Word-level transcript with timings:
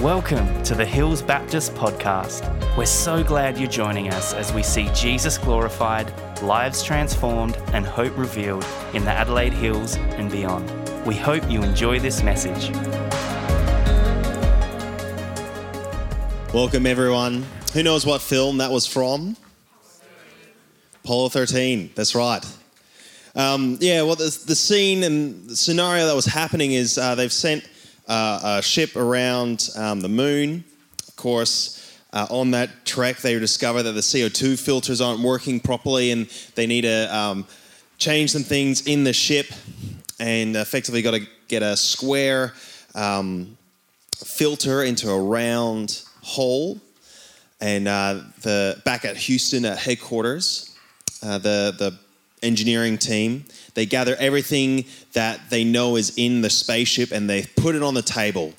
Welcome 0.00 0.62
to 0.62 0.74
the 0.74 0.86
Hills 0.86 1.20
Baptist 1.20 1.74
Podcast. 1.74 2.48
We're 2.74 2.86
so 2.86 3.22
glad 3.22 3.58
you're 3.58 3.68
joining 3.68 4.08
us 4.08 4.32
as 4.32 4.50
we 4.50 4.62
see 4.62 4.88
Jesus 4.94 5.36
glorified, 5.36 6.10
lives 6.40 6.82
transformed, 6.82 7.58
and 7.74 7.84
hope 7.84 8.16
revealed 8.16 8.64
in 8.94 9.04
the 9.04 9.10
Adelaide 9.10 9.52
Hills 9.52 9.96
and 9.96 10.30
beyond. 10.30 10.70
We 11.04 11.16
hope 11.16 11.50
you 11.50 11.62
enjoy 11.62 12.00
this 12.00 12.22
message. 12.22 12.70
Welcome, 16.54 16.86
everyone. 16.86 17.44
Who 17.74 17.82
knows 17.82 18.06
what 18.06 18.22
film 18.22 18.56
that 18.56 18.70
was 18.70 18.86
from? 18.86 19.36
Apollo 21.04 21.28
13. 21.28 21.90
That's 21.94 22.14
right. 22.14 22.42
Um, 23.34 23.76
yeah, 23.82 24.00
well, 24.00 24.16
the, 24.16 24.44
the 24.46 24.56
scene 24.56 25.02
and 25.02 25.50
the 25.50 25.56
scenario 25.56 26.06
that 26.06 26.16
was 26.16 26.24
happening 26.24 26.72
is 26.72 26.96
uh, 26.96 27.14
they've 27.14 27.30
sent 27.30 27.68
uh, 28.10 28.58
a 28.58 28.62
ship 28.62 28.96
around 28.96 29.70
um, 29.76 30.00
the 30.00 30.08
moon. 30.08 30.64
Of 31.06 31.14
course, 31.14 31.96
uh, 32.12 32.26
on 32.28 32.50
that 32.50 32.84
trek, 32.84 33.18
they 33.18 33.38
discover 33.38 33.84
that 33.84 33.92
the 33.92 34.00
CO2 34.00 34.58
filters 34.58 35.00
aren't 35.00 35.20
working 35.20 35.60
properly 35.60 36.10
and 36.10 36.28
they 36.56 36.66
need 36.66 36.82
to 36.82 37.16
um, 37.16 37.46
change 37.98 38.32
some 38.32 38.42
things 38.42 38.86
in 38.88 39.04
the 39.04 39.12
ship 39.12 39.46
and 40.18 40.56
effectively 40.56 41.02
got 41.02 41.12
to 41.12 41.26
get 41.46 41.62
a 41.62 41.76
square 41.76 42.52
um, 42.96 43.56
filter 44.16 44.82
into 44.82 45.08
a 45.08 45.20
round 45.20 46.02
hole. 46.22 46.80
And 47.60 47.86
uh, 47.86 48.22
the 48.42 48.82
back 48.84 49.04
at 49.04 49.16
Houston 49.16 49.64
at 49.64 49.78
headquarters, 49.78 50.76
uh, 51.22 51.38
the 51.38 51.74
the 51.78 51.98
engineering 52.42 52.96
team 52.96 53.44
they 53.74 53.86
gather 53.86 54.16
everything 54.16 54.84
that 55.12 55.50
they 55.50 55.64
know 55.64 55.96
is 55.96 56.14
in 56.16 56.40
the 56.40 56.50
spaceship 56.50 57.12
and 57.12 57.28
they 57.28 57.42
put 57.56 57.74
it 57.74 57.82
on 57.82 57.94
the 57.94 58.02
table. 58.02 58.52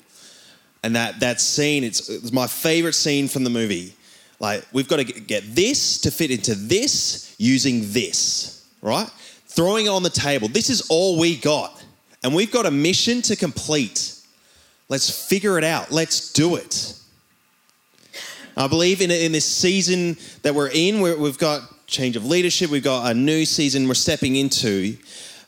And 0.82 0.96
that 0.96 1.20
that 1.20 1.40
scene, 1.40 1.84
it's, 1.84 2.08
it's 2.08 2.32
my 2.32 2.46
favorite 2.46 2.94
scene 2.94 3.28
from 3.28 3.44
the 3.44 3.50
movie. 3.50 3.94
Like 4.40 4.66
we've 4.72 4.88
got 4.88 4.96
to 4.96 5.04
get 5.04 5.54
this 5.54 6.00
to 6.00 6.10
fit 6.10 6.30
into 6.30 6.54
this 6.54 7.34
using 7.38 7.92
this, 7.92 8.66
right? 8.80 9.08
Throwing 9.46 9.86
it 9.86 9.90
on 9.90 10.02
the 10.02 10.10
table. 10.10 10.48
This 10.48 10.70
is 10.70 10.88
all 10.88 11.18
we 11.18 11.36
got, 11.36 11.84
and 12.24 12.34
we've 12.34 12.50
got 12.50 12.66
a 12.66 12.70
mission 12.70 13.22
to 13.22 13.36
complete. 13.36 14.16
Let's 14.88 15.28
figure 15.28 15.58
it 15.58 15.64
out. 15.64 15.92
Let's 15.92 16.32
do 16.32 16.56
it. 16.56 16.98
I 18.56 18.66
believe 18.66 19.00
in, 19.00 19.10
in 19.10 19.32
this 19.32 19.46
season 19.46 20.16
that 20.42 20.54
we're 20.54 20.68
in, 20.68 21.00
we've 21.00 21.38
got 21.38 21.62
change 21.92 22.16
of 22.16 22.26
leadership, 22.26 22.70
we've 22.70 22.82
got 22.82 23.10
a 23.10 23.14
new 23.14 23.44
season 23.44 23.86
we're 23.86 23.94
stepping 23.94 24.36
into, 24.36 24.96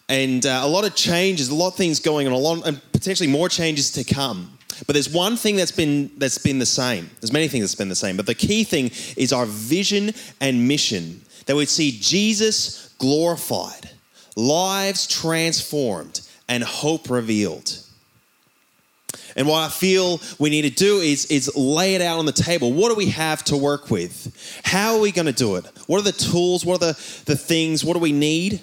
and 0.09 0.45
uh, 0.47 0.61
a 0.63 0.69
lot 0.69 0.85
of 0.85 0.95
changes, 0.95 1.49
a 1.49 1.55
lot 1.55 1.69
of 1.69 1.75
things 1.75 1.99
going 1.99 2.27
on, 2.27 2.33
a 2.33 2.37
lot, 2.37 2.67
and 2.67 2.81
potentially 2.93 3.29
more 3.29 3.49
changes 3.49 3.91
to 3.93 4.05
come. 4.05 4.57
But 4.87 4.93
there's 4.93 5.09
one 5.09 5.37
thing 5.37 5.57
that's 5.57 5.73
been 5.73 6.11
that's 6.19 6.39
been 6.39 6.59
the 6.59 6.67
same. 6.67 7.09
There's 7.21 7.33
many 7.33 7.49
things 7.49 7.65
that's 7.65 7.75
been 7.75 7.89
the 7.89 7.95
same, 7.95 8.17
but 8.17 8.27
the 8.27 8.35
key 8.35 8.65
thing 8.65 8.91
is 9.17 9.33
our 9.33 9.47
vision 9.47 10.13
and 10.41 10.69
mission 10.69 11.23
that 11.47 11.57
we'd 11.57 11.69
see 11.69 11.99
Jesus 12.01 12.95
glorified, 12.99 13.91
lives 14.37 15.07
transformed, 15.07 16.21
and 16.49 16.63
hope 16.63 17.09
revealed. 17.09 17.84
And 19.37 19.49
what 19.49 19.63
I 19.63 19.69
feel 19.69 20.21
we 20.39 20.51
need 20.51 20.63
to 20.63 20.71
do 20.71 20.99
is, 20.99 21.27
is 21.27 21.55
lay 21.57 21.95
it 21.95 22.01
out 22.01 22.19
on 22.19 22.27
the 22.27 22.33
table. 22.33 22.73
What 22.73 22.91
do 22.91 22.95
we 22.95 23.07
have 23.07 23.43
to 23.45 23.57
work 23.57 23.91
with? 23.91 24.61
How 24.65 24.95
are 24.95 25.01
we 25.01 25.13
going 25.13 25.27
to 25.27 25.33
do 25.33 25.57
it? 25.57 25.65
What 25.87 25.99
are 25.99 26.05
the 26.05 26.13
tools? 26.13 26.65
What 26.65 26.83
are 26.83 26.93
the, 26.93 27.23
the 27.27 27.37
things? 27.37 27.85
What 27.85 27.95
do 27.95 28.01
we 28.01 28.13
need? 28.13 28.63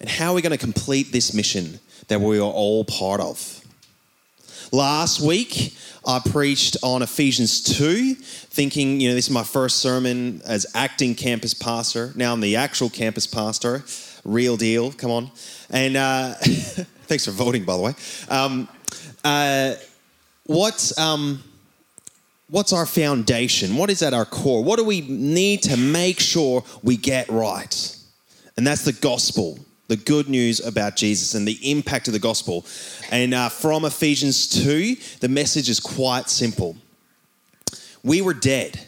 And 0.00 0.08
how 0.08 0.30
are 0.30 0.34
we 0.34 0.42
going 0.42 0.52
to 0.52 0.58
complete 0.58 1.12
this 1.12 1.34
mission 1.34 1.80
that 2.08 2.20
we 2.20 2.38
are 2.38 2.42
all 2.42 2.84
part 2.84 3.20
of? 3.20 3.60
Last 4.72 5.20
week, 5.20 5.76
I 6.06 6.20
preached 6.20 6.76
on 6.82 7.02
Ephesians 7.02 7.60
2, 7.60 8.14
thinking, 8.14 9.00
you 9.00 9.08
know, 9.08 9.14
this 9.14 9.26
is 9.26 9.30
my 9.30 9.42
first 9.42 9.78
sermon 9.78 10.40
as 10.46 10.64
acting 10.74 11.14
campus 11.14 11.54
pastor. 11.54 12.12
Now 12.14 12.32
I'm 12.32 12.40
the 12.40 12.56
actual 12.56 12.88
campus 12.88 13.26
pastor. 13.26 13.84
Real 14.24 14.56
deal, 14.56 14.92
come 14.92 15.10
on. 15.10 15.30
And 15.70 15.96
uh, 15.96 16.34
thanks 16.40 17.24
for 17.24 17.32
voting, 17.32 17.64
by 17.64 17.76
the 17.76 17.82
way. 17.82 17.94
Um, 18.28 18.68
uh, 19.24 19.74
what's, 20.50 20.98
um, 20.98 21.42
what's 22.48 22.72
our 22.72 22.86
foundation? 22.86 23.76
What 23.76 23.88
is 23.90 24.02
at 24.02 24.12
our 24.12 24.24
core? 24.24 24.64
What 24.64 24.78
do 24.78 24.84
we 24.84 25.02
need 25.02 25.62
to 25.64 25.76
make 25.76 26.18
sure 26.18 26.64
we 26.82 26.96
get 26.96 27.28
right? 27.28 27.96
And 28.56 28.66
that's 28.66 28.84
the 28.84 28.92
gospel, 28.92 29.58
the 29.88 29.96
good 29.96 30.28
news 30.28 30.64
about 30.64 30.96
Jesus 30.96 31.34
and 31.34 31.46
the 31.46 31.58
impact 31.70 32.08
of 32.08 32.12
the 32.12 32.18
gospel. 32.18 32.66
And 33.10 33.32
uh, 33.32 33.48
from 33.48 33.84
Ephesians 33.84 34.48
2, 34.48 34.96
the 35.20 35.28
message 35.28 35.68
is 35.68 35.78
quite 35.78 36.28
simple. 36.28 36.76
We 38.02 38.20
were 38.20 38.34
dead, 38.34 38.80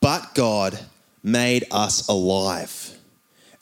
but 0.00 0.34
God 0.34 0.78
made 1.22 1.66
us 1.70 2.08
alive. 2.08 2.87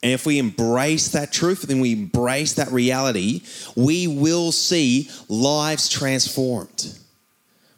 And 0.03 0.13
if 0.13 0.27
we 0.27 0.39
embrace 0.39 1.09
that 1.09 1.33
truth, 1.33 1.63
then 1.63 1.81
we 1.81 1.93
embrace 1.93 2.55
that 2.55 2.71
reality, 2.71 3.43
we 3.75 4.07
will 4.07 4.53
see 4.53 5.11
lives 5.29 5.89
transformed. 5.89 6.99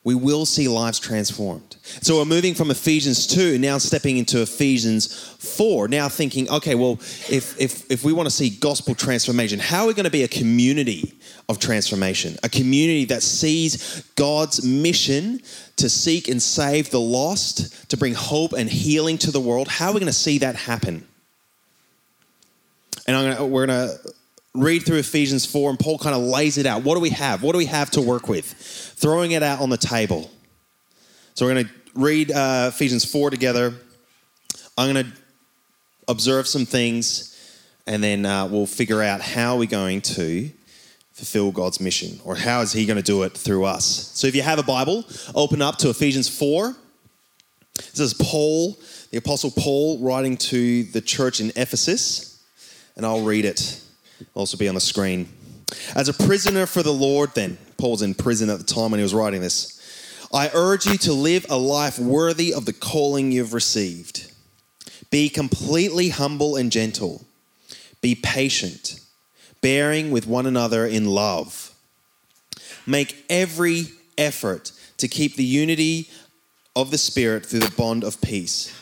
We 0.04 0.14
will 0.14 0.46
see 0.46 0.68
lives 0.68 0.98
transformed. 0.98 1.76
So 2.00 2.16
we're 2.16 2.24
moving 2.24 2.54
from 2.54 2.70
Ephesians 2.70 3.26
2, 3.26 3.58
now 3.58 3.78
stepping 3.78 4.16
into 4.16 4.40
Ephesians 4.40 5.34
4, 5.38 5.88
now 5.88 6.08
thinking, 6.08 6.48
okay, 6.50 6.74
well, 6.74 6.92
if, 7.28 7.60
if, 7.60 7.90
if 7.90 8.04
we 8.04 8.12
want 8.12 8.26
to 8.26 8.34
see 8.34 8.50
gospel 8.50 8.94
transformation, 8.94 9.58
how 9.58 9.82
are 9.82 9.88
we 9.88 9.94
going 9.94 10.04
to 10.04 10.10
be 10.10 10.22
a 10.22 10.28
community 10.28 11.12
of 11.48 11.58
transformation? 11.58 12.36
A 12.42 12.48
community 12.48 13.04
that 13.06 13.22
sees 13.22 14.02
God's 14.16 14.64
mission 14.64 15.40
to 15.76 15.90
seek 15.90 16.28
and 16.28 16.42
save 16.42 16.90
the 16.90 17.00
lost, 17.00 17.90
to 17.90 17.96
bring 17.96 18.14
hope 18.14 18.52
and 18.52 18.68
healing 18.70 19.18
to 19.18 19.30
the 19.30 19.40
world. 19.40 19.68
How 19.68 19.88
are 19.88 19.92
we 19.92 20.00
going 20.00 20.06
to 20.06 20.18
see 20.18 20.38
that 20.38 20.56
happen? 20.56 21.06
And 23.08 23.16
gonna, 23.16 23.46
we're 23.46 23.66
going 23.66 23.88
to 23.88 24.12
read 24.54 24.80
through 24.80 24.98
Ephesians 24.98 25.46
4, 25.46 25.70
and 25.70 25.78
Paul 25.78 25.98
kind 25.98 26.14
of 26.14 26.20
lays 26.20 26.58
it 26.58 26.66
out. 26.66 26.82
What 26.82 26.94
do 26.94 27.00
we 27.00 27.08
have? 27.10 27.42
What 27.42 27.52
do 27.52 27.58
we 27.58 27.64
have 27.64 27.90
to 27.92 28.02
work 28.02 28.28
with? 28.28 28.44
Throwing 28.44 29.32
it 29.32 29.42
out 29.42 29.60
on 29.60 29.70
the 29.70 29.78
table. 29.78 30.30
So 31.32 31.46
we're 31.46 31.54
going 31.54 31.66
to 31.66 31.72
read 31.94 32.30
uh, 32.30 32.66
Ephesians 32.68 33.10
4 33.10 33.30
together. 33.30 33.72
I'm 34.76 34.92
going 34.92 35.06
to 35.06 35.12
observe 36.06 36.46
some 36.46 36.66
things, 36.66 37.34
and 37.86 38.04
then 38.04 38.26
uh, 38.26 38.46
we'll 38.46 38.66
figure 38.66 39.02
out 39.02 39.22
how 39.22 39.56
we're 39.56 39.68
going 39.68 40.02
to 40.02 40.50
fulfill 41.12 41.50
God's 41.50 41.80
mission, 41.80 42.20
or 42.24 42.36
how 42.36 42.60
is 42.60 42.74
He 42.74 42.84
going 42.84 42.98
to 42.98 43.02
do 43.02 43.22
it 43.22 43.32
through 43.32 43.64
us. 43.64 43.86
So 43.86 44.26
if 44.26 44.34
you 44.34 44.42
have 44.42 44.58
a 44.58 44.62
Bible, 44.62 45.06
open 45.34 45.62
up 45.62 45.78
to 45.78 45.88
Ephesians 45.88 46.28
4. 46.28 46.76
This 47.74 48.00
is 48.00 48.12
Paul, 48.12 48.78
the 49.12 49.16
Apostle 49.16 49.50
Paul, 49.50 49.98
writing 50.00 50.36
to 50.36 50.82
the 50.82 51.00
church 51.00 51.40
in 51.40 51.52
Ephesus 51.56 52.27
and 52.98 53.06
I'll 53.06 53.22
read 53.22 53.46
it. 53.46 53.80
It'll 54.20 54.40
also 54.40 54.58
be 54.58 54.68
on 54.68 54.74
the 54.74 54.80
screen. 54.80 55.28
As 55.94 56.08
a 56.08 56.12
prisoner 56.12 56.66
for 56.66 56.82
the 56.82 56.92
Lord, 56.92 57.34
then, 57.34 57.56
Paul's 57.78 58.02
in 58.02 58.14
prison 58.14 58.50
at 58.50 58.58
the 58.58 58.64
time 58.64 58.90
when 58.90 58.98
he 58.98 59.02
was 59.02 59.14
writing 59.14 59.40
this. 59.40 59.74
I 60.34 60.50
urge 60.52 60.84
you 60.84 60.98
to 60.98 61.12
live 61.12 61.46
a 61.48 61.56
life 61.56 61.98
worthy 61.98 62.52
of 62.52 62.66
the 62.66 62.72
calling 62.72 63.32
you've 63.32 63.54
received. 63.54 64.30
Be 65.10 65.28
completely 65.28 66.10
humble 66.10 66.56
and 66.56 66.70
gentle. 66.70 67.24
Be 68.02 68.14
patient, 68.14 69.00
bearing 69.62 70.10
with 70.10 70.26
one 70.26 70.44
another 70.44 70.84
in 70.84 71.06
love. 71.06 71.72
Make 72.84 73.24
every 73.30 73.86
effort 74.18 74.72
to 74.98 75.08
keep 75.08 75.36
the 75.36 75.44
unity 75.44 76.10
of 76.74 76.90
the 76.90 76.98
Spirit 76.98 77.46
through 77.46 77.60
the 77.60 77.74
bond 77.76 78.02
of 78.02 78.20
peace. 78.20 78.74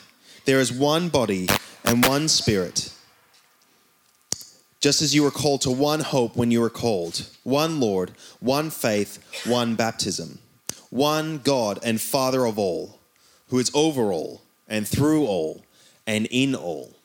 There 0.46 0.58
is 0.58 0.72
one 0.72 1.10
body 1.10 1.48
and 1.84 2.04
one 2.04 2.28
Spirit 2.28 2.92
just 4.86 5.02
as 5.02 5.12
you 5.12 5.24
were 5.24 5.32
called 5.32 5.62
to 5.62 5.68
one 5.68 5.98
hope 5.98 6.36
when 6.36 6.52
you 6.52 6.60
were 6.60 6.70
called, 6.70 7.28
one 7.42 7.80
Lord, 7.80 8.12
one 8.38 8.70
faith, 8.70 9.18
one 9.44 9.74
baptism, 9.74 10.38
one 10.90 11.38
God 11.38 11.80
and 11.82 12.00
Father 12.00 12.44
of 12.44 12.56
all, 12.56 13.00
who 13.48 13.58
is 13.58 13.68
over 13.74 14.12
all 14.12 14.42
and 14.68 14.86
through 14.86 15.26
all 15.26 15.64
and 16.06 16.28
in 16.30 16.54
all. 16.54 16.95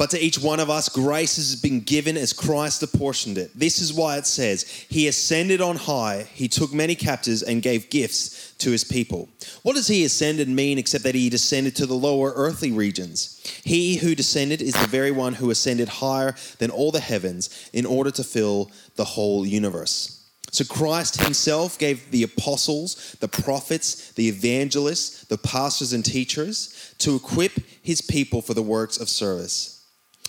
But 0.00 0.08
to 0.12 0.18
each 0.18 0.38
one 0.38 0.60
of 0.60 0.70
us, 0.70 0.88
grace 0.88 1.36
has 1.36 1.60
been 1.60 1.80
given 1.80 2.16
as 2.16 2.32
Christ 2.32 2.82
apportioned 2.82 3.36
it. 3.36 3.50
This 3.54 3.82
is 3.82 3.92
why 3.92 4.16
it 4.16 4.26
says, 4.26 4.62
He 4.88 5.08
ascended 5.08 5.60
on 5.60 5.76
high, 5.76 6.26
He 6.32 6.48
took 6.48 6.72
many 6.72 6.94
captives 6.94 7.42
and 7.42 7.60
gave 7.60 7.90
gifts 7.90 8.54
to 8.60 8.70
His 8.70 8.82
people. 8.82 9.28
What 9.62 9.76
does 9.76 9.88
He 9.88 10.06
ascended 10.06 10.48
mean 10.48 10.78
except 10.78 11.04
that 11.04 11.14
He 11.14 11.28
descended 11.28 11.76
to 11.76 11.84
the 11.84 11.92
lower 11.92 12.32
earthly 12.34 12.72
regions? 12.72 13.42
He 13.62 13.96
who 13.96 14.14
descended 14.14 14.62
is 14.62 14.72
the 14.72 14.86
very 14.86 15.10
one 15.10 15.34
who 15.34 15.50
ascended 15.50 15.90
higher 15.90 16.34
than 16.60 16.70
all 16.70 16.92
the 16.92 17.00
heavens 17.00 17.68
in 17.74 17.84
order 17.84 18.10
to 18.12 18.24
fill 18.24 18.70
the 18.96 19.04
whole 19.04 19.44
universe. 19.44 20.30
So 20.50 20.64
Christ 20.64 21.20
Himself 21.20 21.78
gave 21.78 22.10
the 22.10 22.22
apostles, 22.22 23.16
the 23.20 23.28
prophets, 23.28 24.12
the 24.12 24.30
evangelists, 24.30 25.26
the 25.26 25.36
pastors, 25.36 25.92
and 25.92 26.02
teachers 26.02 26.94
to 27.00 27.16
equip 27.16 27.52
His 27.82 28.00
people 28.00 28.40
for 28.40 28.54
the 28.54 28.62
works 28.62 28.96
of 28.98 29.10
service 29.10 29.76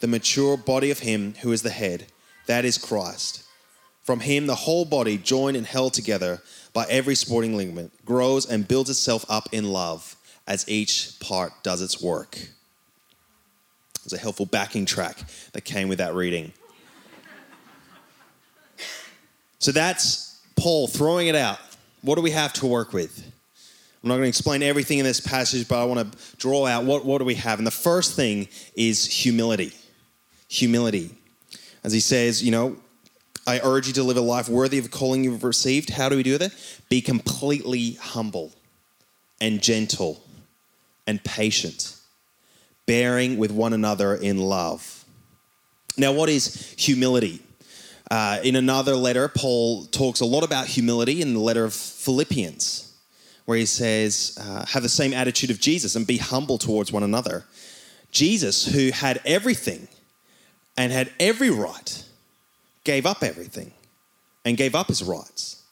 the 0.00 0.06
mature 0.06 0.56
body 0.56 0.90
of 0.90 1.00
Him 1.00 1.34
who 1.42 1.52
is 1.52 1.62
the 1.62 1.70
head, 1.70 2.06
that 2.46 2.64
is 2.64 2.78
Christ. 2.78 3.44
From 4.04 4.20
Him, 4.20 4.46
the 4.46 4.54
whole 4.54 4.84
body, 4.84 5.18
joined 5.18 5.56
and 5.56 5.66
held 5.66 5.94
together 5.94 6.42
by 6.72 6.86
every 6.88 7.14
sporting 7.14 7.56
ligament, 7.56 7.92
grows 8.04 8.46
and 8.46 8.68
builds 8.68 8.90
itself 8.90 9.24
up 9.28 9.48
in 9.52 9.64
love 9.72 10.16
as 10.46 10.68
each 10.68 11.18
part 11.20 11.52
does 11.62 11.82
its 11.82 12.00
work. 12.00 12.38
There's 14.04 14.12
a 14.12 14.18
helpful 14.18 14.46
backing 14.46 14.86
track 14.86 15.18
that 15.52 15.62
came 15.62 15.88
with 15.88 15.98
that 15.98 16.14
reading. 16.14 16.52
So 19.58 19.72
that's 19.72 20.40
Paul 20.54 20.86
throwing 20.86 21.26
it 21.26 21.34
out. 21.34 21.58
What 22.02 22.14
do 22.14 22.22
we 22.22 22.30
have 22.30 22.52
to 22.54 22.66
work 22.66 22.92
with? 22.92 23.32
I'm 24.02 24.10
not 24.10 24.16
going 24.16 24.26
to 24.26 24.28
explain 24.28 24.62
everything 24.62 24.98
in 24.98 25.04
this 25.04 25.18
passage, 25.18 25.66
but 25.66 25.82
I 25.82 25.84
want 25.84 26.12
to 26.12 26.36
draw 26.36 26.66
out 26.66 26.84
what, 26.84 27.04
what 27.04 27.18
do 27.18 27.24
we 27.24 27.34
have. 27.34 27.58
And 27.58 27.66
the 27.66 27.72
first 27.72 28.14
thing 28.14 28.46
is 28.76 29.04
humility. 29.04 29.72
Humility. 30.48 31.10
As 31.84 31.92
he 31.92 32.00
says, 32.00 32.42
you 32.42 32.50
know, 32.50 32.76
I 33.46 33.60
urge 33.62 33.86
you 33.86 33.92
to 33.94 34.02
live 34.02 34.16
a 34.16 34.20
life 34.22 34.48
worthy 34.48 34.78
of 34.78 34.84
the 34.84 34.90
calling 34.90 35.22
you've 35.22 35.44
received. 35.44 35.90
How 35.90 36.08
do 36.08 36.16
we 36.16 36.22
do 36.22 36.36
that? 36.38 36.52
Be 36.88 37.00
completely 37.00 37.92
humble 37.92 38.52
and 39.40 39.62
gentle 39.62 40.22
and 41.06 41.22
patient, 41.22 41.94
bearing 42.86 43.38
with 43.38 43.52
one 43.52 43.72
another 43.72 44.14
in 44.14 44.38
love. 44.38 45.04
Now, 45.96 46.12
what 46.12 46.28
is 46.28 46.74
humility? 46.76 47.40
Uh, 48.10 48.38
in 48.42 48.56
another 48.56 48.96
letter, 48.96 49.28
Paul 49.28 49.84
talks 49.86 50.20
a 50.20 50.26
lot 50.26 50.44
about 50.44 50.66
humility 50.66 51.22
in 51.22 51.34
the 51.34 51.40
letter 51.40 51.64
of 51.64 51.74
Philippians 51.74 52.86
where 53.46 53.56
he 53.56 53.66
says, 53.66 54.36
uh, 54.40 54.66
Have 54.66 54.82
the 54.82 54.88
same 54.88 55.12
attitude 55.12 55.50
of 55.50 55.60
Jesus 55.60 55.96
and 55.96 56.06
be 56.06 56.18
humble 56.18 56.58
towards 56.58 56.92
one 56.92 57.02
another. 57.02 57.44
Jesus, 58.10 58.66
who 58.66 58.90
had 58.90 59.20
everything 59.24 59.88
and 60.76 60.92
had 60.92 61.12
every 61.18 61.50
right, 61.50 62.04
gave 62.84 63.06
up 63.06 63.22
everything 63.22 63.72
and 64.44 64.56
gave 64.56 64.74
up 64.74 64.88
his 64.88 65.02
rights 65.02 65.62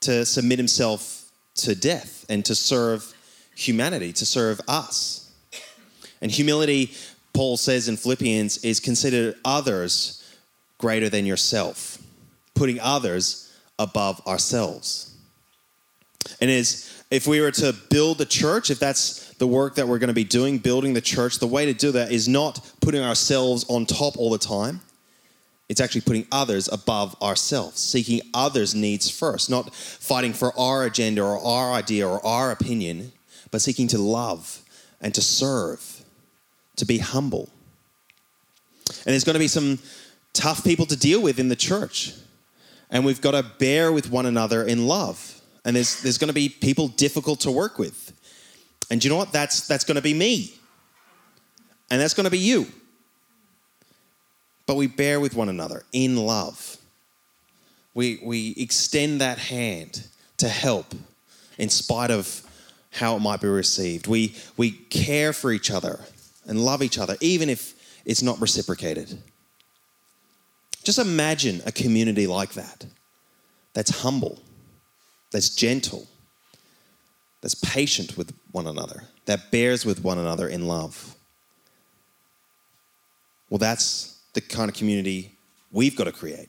to 0.00 0.24
submit 0.24 0.58
himself 0.58 1.30
to 1.56 1.74
death 1.74 2.24
and 2.28 2.44
to 2.44 2.54
serve 2.54 3.12
humanity, 3.54 4.12
to 4.12 4.24
serve 4.24 4.60
us. 4.68 5.32
And 6.20 6.30
humility, 6.30 6.92
Paul 7.32 7.56
says 7.56 7.88
in 7.88 7.96
Philippians, 7.96 8.64
is 8.64 8.80
considered 8.80 9.36
others 9.44 10.24
greater 10.78 11.08
than 11.08 11.26
yourself, 11.26 11.98
putting 12.54 12.78
others 12.80 13.52
above 13.78 14.24
ourselves. 14.26 15.14
And 16.40 16.50
is 16.50 17.02
if 17.10 17.26
we 17.26 17.40
were 17.40 17.50
to 17.52 17.74
build 17.90 18.18
the 18.18 18.26
church, 18.26 18.70
if 18.70 18.78
that's 18.78 19.27
the 19.38 19.46
work 19.46 19.76
that 19.76 19.86
we're 19.86 19.98
going 19.98 20.08
to 20.08 20.14
be 20.14 20.24
doing, 20.24 20.58
building 20.58 20.94
the 20.94 21.00
church, 21.00 21.38
the 21.38 21.46
way 21.46 21.66
to 21.66 21.72
do 21.72 21.92
that 21.92 22.10
is 22.12 22.28
not 22.28 22.72
putting 22.80 23.02
ourselves 23.02 23.64
on 23.68 23.86
top 23.86 24.16
all 24.16 24.30
the 24.30 24.38
time. 24.38 24.80
It's 25.68 25.80
actually 25.80 26.00
putting 26.00 26.26
others 26.32 26.68
above 26.68 27.20
ourselves, 27.22 27.80
seeking 27.80 28.20
others' 28.32 28.74
needs 28.74 29.10
first, 29.10 29.50
not 29.50 29.74
fighting 29.74 30.32
for 30.32 30.58
our 30.58 30.84
agenda 30.84 31.22
or 31.22 31.38
our 31.38 31.72
idea 31.72 32.08
or 32.08 32.24
our 32.24 32.50
opinion, 32.50 33.12
but 33.50 33.60
seeking 33.60 33.86
to 33.88 33.98
love 33.98 34.62
and 35.00 35.14
to 35.14 35.20
serve, 35.20 36.04
to 36.76 36.86
be 36.86 36.98
humble. 36.98 37.50
And 38.88 39.12
there's 39.12 39.24
going 39.24 39.34
to 39.34 39.40
be 39.40 39.48
some 39.48 39.78
tough 40.32 40.64
people 40.64 40.86
to 40.86 40.96
deal 40.96 41.20
with 41.20 41.38
in 41.38 41.48
the 41.48 41.56
church. 41.56 42.14
And 42.90 43.04
we've 43.04 43.20
got 43.20 43.32
to 43.32 43.42
bear 43.58 43.92
with 43.92 44.10
one 44.10 44.24
another 44.24 44.64
in 44.64 44.86
love 44.86 45.38
and 45.68 45.76
there's, 45.76 46.00
there's 46.00 46.16
going 46.16 46.28
to 46.28 46.34
be 46.34 46.48
people 46.48 46.88
difficult 46.88 47.40
to 47.40 47.50
work 47.50 47.78
with. 47.78 48.14
And 48.90 49.02
you 49.02 49.10
know 49.10 49.16
what? 49.16 49.32
That's, 49.32 49.66
that's 49.66 49.84
going 49.84 49.96
to 49.96 50.02
be 50.02 50.14
me. 50.14 50.54
And 51.90 52.00
that's 52.00 52.14
going 52.14 52.24
to 52.24 52.30
be 52.30 52.38
you. 52.38 52.66
But 54.66 54.76
we 54.76 54.86
bear 54.86 55.20
with 55.20 55.34
one 55.34 55.48
another 55.48 55.84
in 55.92 56.16
love. 56.16 56.76
We, 57.94 58.20
we 58.22 58.54
extend 58.56 59.20
that 59.20 59.38
hand 59.38 60.06
to 60.38 60.48
help 60.48 60.94
in 61.56 61.68
spite 61.68 62.10
of 62.10 62.42
how 62.90 63.16
it 63.16 63.20
might 63.20 63.40
be 63.40 63.48
received. 63.48 64.06
We, 64.06 64.34
we 64.56 64.70
care 64.70 65.32
for 65.32 65.50
each 65.50 65.70
other 65.70 66.00
and 66.46 66.64
love 66.64 66.82
each 66.82 66.98
other, 66.98 67.16
even 67.20 67.48
if 67.48 67.74
it's 68.04 68.22
not 68.22 68.40
reciprocated. 68.40 69.18
Just 70.84 70.98
imagine 70.98 71.60
a 71.66 71.72
community 71.72 72.26
like 72.26 72.52
that 72.54 72.86
that's 73.74 74.02
humble 74.02 74.38
that's 75.30 75.54
gentle, 75.54 76.06
that's 77.40 77.54
patient 77.54 78.16
with 78.16 78.34
one 78.52 78.66
another, 78.66 79.04
that 79.26 79.50
bears 79.50 79.84
with 79.84 80.02
one 80.02 80.18
another 80.18 80.48
in 80.48 80.66
love. 80.66 81.14
Well, 83.50 83.58
that's 83.58 84.20
the 84.34 84.40
kind 84.40 84.68
of 84.68 84.76
community 84.76 85.34
we've 85.72 85.96
got 85.96 86.04
to 86.04 86.12
create 86.12 86.48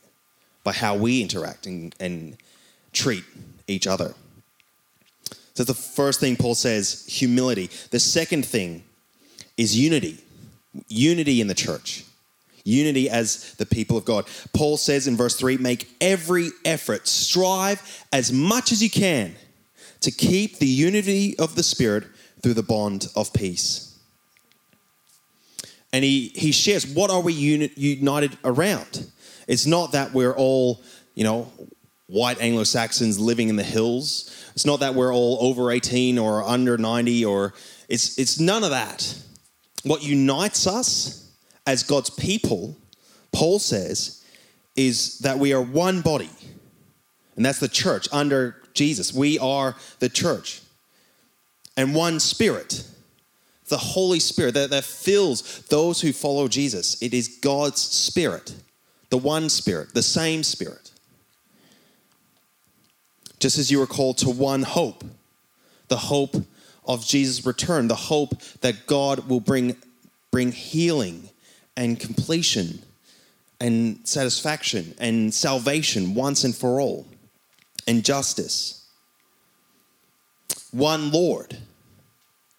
by 0.64 0.74
how 0.74 0.96
we 0.96 1.22
interact 1.22 1.66
and, 1.66 1.96
and 2.00 2.38
treat 2.92 3.24
each 3.68 3.88
other. 3.88 4.14
So, 5.54 5.64
the 5.64 5.74
first 5.74 6.20
thing 6.20 6.36
Paul 6.36 6.56
says 6.56 7.06
humility. 7.08 7.70
The 7.92 8.00
second 8.00 8.46
thing 8.46 8.84
is 9.58 9.78
unity, 9.78 10.24
unity 10.88 11.42
in 11.42 11.48
the 11.48 11.56
church 11.56 12.06
unity 12.70 13.10
as 13.10 13.54
the 13.56 13.66
people 13.66 13.98
of 13.98 14.06
God. 14.06 14.26
Paul 14.54 14.78
says 14.78 15.08
in 15.08 15.18
verse 15.18 15.36
3 15.36 15.58
make 15.58 15.90
every 16.00 16.50
effort, 16.64 17.08
strive 17.08 18.06
as 18.12 18.32
much 18.32 18.72
as 18.72 18.82
you 18.82 18.90
can 18.90 19.36
to 20.02 20.12
keep 20.12 20.58
the 20.58 20.68
unity 20.68 21.38
of 21.38 21.56
the 21.56 21.64
Spirit 21.64 22.06
through 22.42 22.54
the 22.54 22.64
bond 22.64 23.08
of 23.16 23.34
peace. 23.34 23.98
And 25.92 26.04
he, 26.04 26.32
he 26.36 26.52
shares 26.52 26.86
what 26.86 27.10
are 27.10 27.22
we 27.22 27.34
uni- 27.34 27.72
united 27.76 28.38
around? 28.44 29.12
It's 29.48 29.66
not 29.66 29.94
that 29.94 30.14
we're 30.14 30.36
all, 30.36 30.82
you 31.16 31.24
know, 31.24 31.52
white 32.08 32.40
Anglo 32.40 32.64
Saxons 32.64 33.20
living 33.20 33.50
in 33.50 33.56
the 33.56 33.64
hills. 33.64 34.46
It's 34.54 34.66
not 34.66 34.80
that 34.82 34.96
we're 34.96 35.14
all 35.14 35.38
over 35.42 35.72
18 35.72 36.18
or 36.18 36.44
under 36.44 36.78
90 36.78 37.26
or 37.26 37.54
it's, 37.88 38.18
it's 38.18 38.40
none 38.40 38.64
of 38.64 38.70
that. 38.70 39.16
What 39.84 40.04
unites 40.04 40.68
us 40.68 41.32
as 41.66 41.84
God's 41.84 42.10
people, 42.10 42.78
Paul 43.32 43.60
says, 43.60 44.24
is 44.76 45.20
that 45.20 45.40
we 45.40 45.54
are 45.54 45.62
one 45.62 46.02
body. 46.02 46.30
And 47.36 47.46
that's 47.46 47.60
the 47.60 47.68
church 47.68 48.08
under 48.12 48.59
Jesus. 48.80 49.14
We 49.14 49.38
are 49.40 49.76
the 50.00 50.08
church. 50.08 50.62
And 51.76 51.94
one 51.94 52.22
spirit, 52.22 52.88
the 53.68 53.78
Holy 53.78 54.22
Spirit 54.22 54.54
that, 54.54 54.70
that 54.70 54.86
fills 54.86 55.64
those 55.64 56.00
who 56.00 56.14
follow 56.14 56.48
Jesus. 56.48 57.00
It 57.02 57.14
is 57.14 57.28
God's 57.28 57.82
spirit, 57.82 58.56
the 59.10 59.18
one 59.18 59.50
spirit, 59.50 59.94
the 59.94 60.02
same 60.02 60.44
spirit. 60.44 60.92
Just 63.40 63.58
as 63.58 63.70
you 63.70 63.82
are 63.82 63.88
called 63.88 64.18
to 64.20 64.30
one 64.30 64.64
hope, 64.64 65.04
the 65.90 65.98
hope 65.98 66.36
of 66.86 67.06
Jesus' 67.06 67.46
return, 67.46 67.90
the 67.90 67.96
hope 67.96 68.40
that 68.62 68.88
God 68.88 69.28
will 69.28 69.42
bring, 69.42 69.76
bring 70.32 70.54
healing 70.54 71.30
and 71.76 72.00
completion 72.00 72.82
and 73.60 74.00
satisfaction 74.08 74.96
and 75.00 75.34
salvation 75.34 76.16
once 76.16 76.46
and 76.46 76.56
for 76.56 76.80
all 76.80 77.09
and 77.90 78.06
justice. 78.06 78.88
One 80.72 81.12
Lord, 81.12 81.58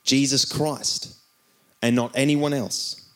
Jesus 0.05 0.45
Christ, 0.45 1.15
and 1.81 1.95
not 1.95 2.13
anyone 2.15 2.53
else. 2.53 3.09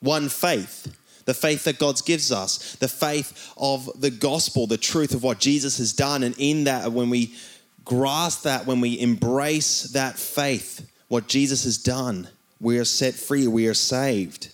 One 0.00 0.28
faith, 0.28 0.94
the 1.24 1.34
faith 1.34 1.64
that 1.64 1.78
God 1.78 2.00
gives 2.04 2.30
us, 2.30 2.76
the 2.76 2.88
faith 2.88 3.52
of 3.56 3.88
the 4.00 4.10
gospel, 4.10 4.66
the 4.66 4.76
truth 4.76 5.14
of 5.14 5.22
what 5.22 5.40
Jesus 5.40 5.78
has 5.78 5.92
done. 5.92 6.22
And 6.22 6.34
in 6.38 6.64
that, 6.64 6.92
when 6.92 7.10
we 7.10 7.34
grasp 7.84 8.42
that, 8.42 8.66
when 8.66 8.80
we 8.80 9.00
embrace 9.00 9.84
that 9.94 10.18
faith, 10.18 10.88
what 11.08 11.26
Jesus 11.26 11.64
has 11.64 11.78
done, 11.78 12.28
we 12.60 12.78
are 12.78 12.84
set 12.84 13.14
free, 13.14 13.46
we 13.46 13.66
are 13.66 13.74
saved 13.74 14.52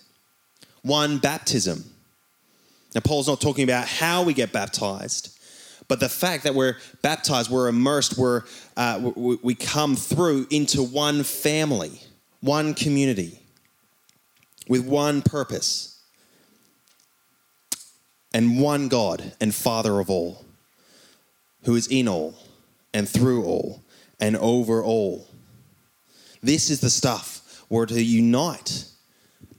one 0.83 1.17
baptism. 1.17 1.83
Now, 2.93 3.01
Paul's 3.01 3.27
not 3.27 3.41
talking 3.41 3.63
about 3.63 3.87
how 3.87 4.23
we 4.23 4.33
get 4.33 4.51
baptized, 4.51 5.32
but 5.93 5.99
the 5.99 6.09
fact 6.09 6.45
that 6.45 6.55
we're 6.55 6.77
baptized, 7.03 7.51
we're 7.51 7.67
immersed, 7.67 8.17
we're, 8.17 8.41
uh, 8.75 9.11
we 9.15 9.53
come 9.53 9.95
through 9.95 10.47
into 10.49 10.81
one 10.81 11.21
family, 11.21 11.91
one 12.41 12.73
community, 12.73 13.37
with 14.67 14.87
one 14.87 15.21
purpose, 15.21 16.01
and 18.33 18.59
one 18.59 18.87
God 18.87 19.33
and 19.39 19.53
Father 19.53 19.99
of 19.99 20.09
all, 20.09 20.43
who 21.65 21.75
is 21.75 21.85
in 21.89 22.07
all 22.07 22.33
and 22.91 23.07
through 23.07 23.45
all 23.45 23.83
and 24.19 24.35
over 24.37 24.83
all. 24.83 25.27
This 26.41 26.71
is 26.71 26.79
the 26.79 26.89
stuff 26.89 27.63
we're 27.69 27.85
to 27.85 28.03
unite 28.03 28.85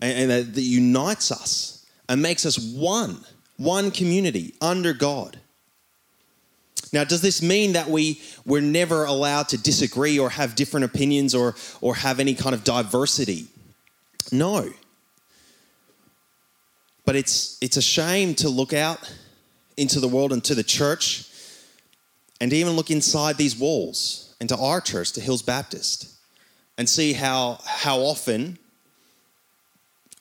and, 0.00 0.32
and 0.32 0.52
that 0.52 0.60
unites 0.60 1.30
us 1.30 1.86
and 2.08 2.20
makes 2.20 2.44
us 2.44 2.58
one, 2.58 3.24
one 3.56 3.92
community 3.92 4.54
under 4.60 4.92
God. 4.92 5.38
Now, 6.94 7.02
does 7.02 7.20
this 7.20 7.42
mean 7.42 7.72
that 7.72 7.88
we, 7.88 8.22
we're 8.46 8.62
never 8.62 9.04
allowed 9.04 9.48
to 9.48 9.58
disagree 9.58 10.16
or 10.16 10.30
have 10.30 10.54
different 10.54 10.84
opinions 10.84 11.34
or, 11.34 11.56
or 11.80 11.96
have 11.96 12.20
any 12.20 12.36
kind 12.36 12.54
of 12.54 12.62
diversity? 12.62 13.48
No. 14.30 14.70
But 17.04 17.16
it's, 17.16 17.58
it's 17.60 17.76
a 17.76 17.82
shame 17.82 18.36
to 18.36 18.48
look 18.48 18.72
out 18.72 19.12
into 19.76 19.98
the 19.98 20.06
world 20.06 20.32
and 20.32 20.42
to 20.44 20.54
the 20.54 20.62
church 20.62 21.28
and 22.40 22.52
even 22.52 22.74
look 22.74 22.92
inside 22.92 23.38
these 23.38 23.56
walls 23.56 24.32
and 24.38 24.48
to 24.48 24.56
our 24.56 24.80
church, 24.80 25.10
to 25.12 25.20
Hills 25.20 25.42
Baptist, 25.42 26.14
and 26.78 26.88
see 26.88 27.12
how, 27.12 27.58
how 27.66 27.98
often 27.98 28.56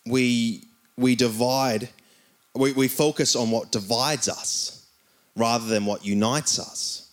we, 0.08 0.64
we 0.98 1.16
divide, 1.16 1.90
we, 2.56 2.72
we 2.74 2.88
focus 2.88 3.36
on 3.36 3.52
what 3.52 3.72
divides 3.72 4.28
us 4.28 4.83
rather 5.36 5.66
than 5.66 5.86
what 5.86 6.06
unites 6.06 6.60
us. 6.60 7.04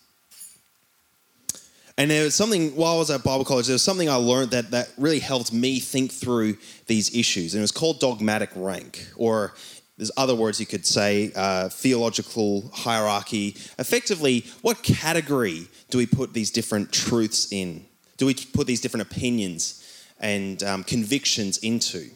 And 1.97 2.11
there 2.11 2.25
was 2.25 2.35
something, 2.35 2.75
while 2.77 2.95
I 2.95 2.99
was 2.99 3.11
at 3.11 3.23
Bible 3.23 3.45
college, 3.45 3.67
there 3.67 3.75
was 3.75 3.83
something 3.83 4.09
I 4.09 4.15
learned 4.15 4.53
that, 4.53 4.71
that 4.71 4.91
really 4.97 5.19
helped 5.19 5.53
me 5.53 5.81
think 5.81 6.11
through 6.11 6.57
these 6.87 7.15
issues. 7.15 7.53
And 7.53 7.61
it 7.61 7.63
was 7.63 7.73
called 7.73 8.01
dogmatic 8.01 8.49
rank, 8.55 9.07
or 9.17 9.53
there's 9.99 10.11
other 10.17 10.35
words 10.35 10.59
you 10.59 10.65
could 10.65 10.87
say, 10.87 11.31
uh, 11.37 11.69
theological 11.69 12.71
hierarchy. 12.73 13.49
Effectively, 13.79 14.47
what 14.63 14.83
category 14.83 15.69
do 15.91 15.99
we 15.99 16.07
put 16.07 16.33
these 16.33 16.51
different 16.51 16.91
truths 16.91 17.53
in? 17.53 17.85
Do 18.17 18.25
we 18.25 18.33
put 18.33 18.67
these 18.67 18.81
different 18.81 19.07
opinions 19.07 20.07
and 20.19 20.63
um, 20.63 20.85
convictions 20.85 21.59
into? 21.59 22.09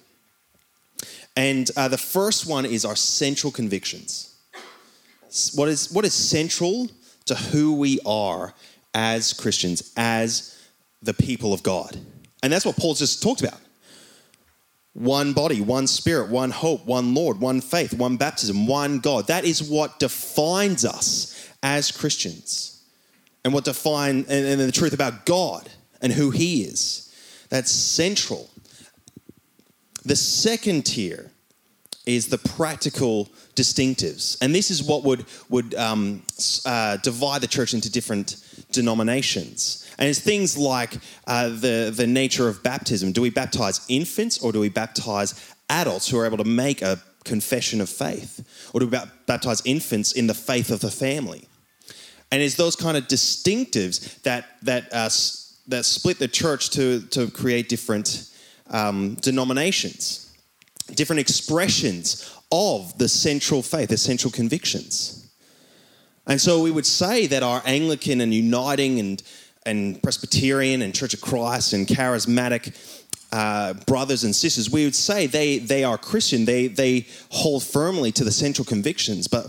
And 1.36 1.70
uh, 1.76 1.88
the 1.88 1.98
first 1.98 2.48
one 2.48 2.64
is 2.64 2.86
our 2.86 2.96
central 2.96 3.52
convictions. 3.52 4.33
What 5.54 5.68
is, 5.68 5.90
what 5.90 6.04
is 6.04 6.14
central 6.14 6.88
to 7.26 7.34
who 7.34 7.74
we 7.74 8.00
are 8.06 8.54
as 8.94 9.32
Christians, 9.32 9.92
as 9.96 10.56
the 11.02 11.14
people 11.14 11.52
of 11.52 11.62
God. 11.62 11.98
And 12.42 12.52
that's 12.52 12.64
what 12.64 12.76
Paul 12.76 12.94
just 12.94 13.22
talked 13.22 13.42
about. 13.42 13.60
One 14.92 15.32
body, 15.32 15.60
one 15.60 15.86
spirit, 15.88 16.30
one 16.30 16.50
hope, 16.50 16.86
one 16.86 17.14
Lord, 17.14 17.40
one 17.40 17.60
faith, 17.60 17.92
one 17.92 18.16
baptism, 18.16 18.66
one 18.66 19.00
God. 19.00 19.26
That 19.26 19.44
is 19.44 19.62
what 19.62 19.98
defines 19.98 20.84
us 20.84 21.50
as 21.62 21.90
Christians. 21.90 22.82
And 23.44 23.52
what 23.52 23.64
define 23.64 24.24
and, 24.28 24.46
and 24.46 24.60
the 24.60 24.72
truth 24.72 24.94
about 24.94 25.26
God 25.26 25.68
and 26.00 26.12
who 26.12 26.30
He 26.30 26.62
is. 26.62 27.12
That's 27.50 27.70
central. 27.70 28.48
The 30.04 30.16
second 30.16 30.86
tier 30.86 31.30
is 32.06 32.28
the 32.28 32.38
practical 32.38 33.26
distinctives. 33.54 34.36
And 34.42 34.54
this 34.54 34.70
is 34.70 34.82
what 34.82 35.04
would, 35.04 35.24
would 35.48 35.74
um, 35.74 36.22
uh, 36.66 36.98
divide 36.98 37.40
the 37.40 37.46
church 37.46 37.72
into 37.72 37.90
different 37.90 38.36
denominations. 38.72 39.88
And 39.98 40.08
it's 40.08 40.18
things 40.18 40.56
like 40.58 40.98
uh, 41.26 41.48
the, 41.48 41.92
the 41.94 42.06
nature 42.06 42.48
of 42.48 42.62
baptism. 42.62 43.12
Do 43.12 43.22
we 43.22 43.30
baptize 43.30 43.84
infants 43.88 44.38
or 44.42 44.52
do 44.52 44.60
we 44.60 44.68
baptize 44.68 45.54
adults 45.70 46.08
who 46.08 46.18
are 46.18 46.26
able 46.26 46.38
to 46.38 46.44
make 46.44 46.82
a 46.82 47.00
confession 47.24 47.80
of 47.80 47.88
faith? 47.88 48.70
Or 48.74 48.80
do 48.80 48.88
we 48.88 48.98
baptize 49.26 49.62
infants 49.64 50.12
in 50.12 50.26
the 50.26 50.34
faith 50.34 50.70
of 50.70 50.80
the 50.80 50.90
family? 50.90 51.48
And 52.30 52.42
it's 52.42 52.56
those 52.56 52.76
kind 52.76 52.96
of 52.96 53.04
distinctives 53.04 54.20
that, 54.22 54.46
that, 54.62 54.92
uh, 54.92 55.08
that 55.68 55.84
split 55.84 56.18
the 56.18 56.28
church 56.28 56.70
to, 56.70 57.00
to 57.08 57.30
create 57.30 57.68
different 57.68 58.28
um, 58.70 59.14
denominations 59.20 60.23
different 60.94 61.20
expressions 61.20 62.30
of 62.52 62.96
the 62.98 63.08
central 63.08 63.62
faith, 63.62 63.88
the 63.88 63.96
central 63.96 64.30
convictions. 64.30 65.30
And 66.26 66.40
so 66.40 66.62
we 66.62 66.70
would 66.70 66.86
say 66.86 67.26
that 67.26 67.42
our 67.42 67.62
Anglican 67.64 68.20
and 68.20 68.32
Uniting 68.32 68.98
and, 68.98 69.22
and 69.66 70.02
Presbyterian 70.02 70.82
and 70.82 70.94
Church 70.94 71.14
of 71.14 71.20
Christ 71.20 71.72
and 71.72 71.86
charismatic 71.86 72.74
uh, 73.32 73.74
brothers 73.86 74.24
and 74.24 74.34
sisters, 74.34 74.70
we 74.70 74.84
would 74.84 74.94
say 74.94 75.26
they, 75.26 75.58
they 75.58 75.84
are 75.84 75.98
Christian, 75.98 76.44
they, 76.44 76.68
they 76.68 77.06
hold 77.30 77.64
firmly 77.64 78.12
to 78.12 78.24
the 78.24 78.30
central 78.30 78.64
convictions, 78.64 79.26
but 79.26 79.48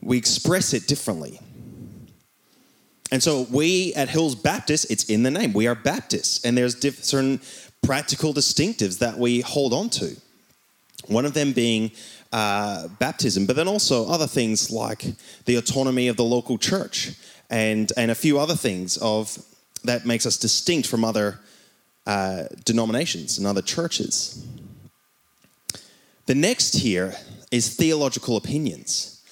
we 0.00 0.16
express 0.16 0.72
it 0.72 0.86
differently. 0.86 1.40
And 3.10 3.22
so 3.22 3.46
we 3.50 3.94
at 3.94 4.08
Hills 4.08 4.34
Baptist, 4.34 4.90
it's 4.90 5.04
in 5.04 5.22
the 5.22 5.30
name. 5.30 5.52
We 5.52 5.66
are 5.66 5.74
Baptists, 5.74 6.44
and 6.44 6.56
there's 6.56 6.76
certain 7.04 7.40
practical 7.82 8.32
distinctives 8.32 8.98
that 8.98 9.18
we 9.18 9.40
hold 9.40 9.72
on 9.72 9.90
to. 9.90 10.16
One 11.08 11.24
of 11.24 11.34
them 11.34 11.52
being 11.52 11.92
uh, 12.32 12.88
baptism, 12.98 13.46
but 13.46 13.56
then 13.56 13.68
also 13.68 14.08
other 14.08 14.26
things 14.26 14.70
like 14.70 15.04
the 15.44 15.56
autonomy 15.56 16.08
of 16.08 16.16
the 16.16 16.24
local 16.24 16.58
church 16.58 17.12
and, 17.50 17.92
and 17.96 18.10
a 18.10 18.14
few 18.14 18.38
other 18.38 18.56
things 18.56 18.96
of 18.98 19.38
that 19.84 20.04
makes 20.04 20.26
us 20.26 20.36
distinct 20.36 20.88
from 20.88 21.04
other 21.04 21.38
uh, 22.06 22.44
denominations 22.64 23.38
and 23.38 23.46
other 23.46 23.62
churches. 23.62 24.44
The 26.26 26.34
next 26.34 26.74
here 26.74 27.14
is 27.50 27.74
theological 27.76 28.36
opinions. 28.36 29.22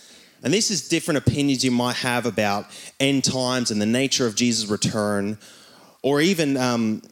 And 0.43 0.53
this 0.53 0.71
is 0.71 0.89
different 0.89 1.19
opinions 1.19 1.65
you 1.65 1.71
might 1.71 1.97
have 1.97 2.27
about 2.27 2.67
end 3.01 3.25
times 3.25 3.71
and 3.71 3.81
the 3.81 3.87
nature 3.87 4.27
of 4.27 4.37
Jesus' 4.37 4.69
return, 4.69 5.39
or 6.03 6.21
even 6.21 6.57
um, 6.57 7.03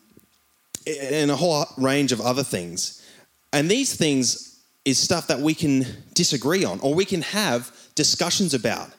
in 0.87 1.31
a 1.31 1.37
whole 1.37 1.65
range 1.79 2.13
of 2.13 2.21
other 2.21 2.43
things. 2.43 3.03
And 3.53 3.71
these 3.71 3.97
things 3.97 4.52
is 4.85 4.99
stuff 4.99 5.29
that 5.29 5.39
we 5.39 5.55
can 5.55 5.87
disagree 6.15 6.65
on 6.65 6.81
or 6.81 6.95
we 6.95 7.05
can 7.05 7.23
have 7.23 7.75
discussions 7.95 8.55
about 8.55 8.91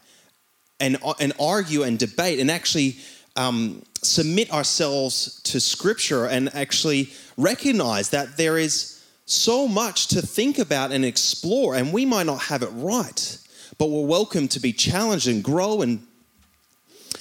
and, 0.79 0.97
and 1.19 1.33
argue 1.39 1.83
and 1.83 1.99
debate 1.99 2.39
and 2.39 2.49
actually 2.49 2.97
um, 3.35 3.83
submit 4.01 4.51
ourselves 4.51 5.41
to 5.43 5.59
scripture 5.59 6.25
and 6.25 6.53
actually 6.55 7.11
recognize 7.37 8.09
that 8.09 8.37
there 8.37 8.57
is 8.57 9.03
so 9.25 9.67
much 9.67 10.07
to 10.07 10.21
think 10.21 10.59
about 10.59 10.91
and 10.91 11.05
explore 11.05 11.75
and 11.75 11.93
we 11.93 12.05
might 12.05 12.25
not 12.25 12.43
have 12.43 12.61
it 12.61 12.69
right 12.73 13.39
but 13.77 13.89
we're 13.89 14.05
welcome 14.05 14.47
to 14.47 14.59
be 14.59 14.73
challenged 14.73 15.27
and 15.27 15.43
grow 15.43 15.81
and 15.81 16.05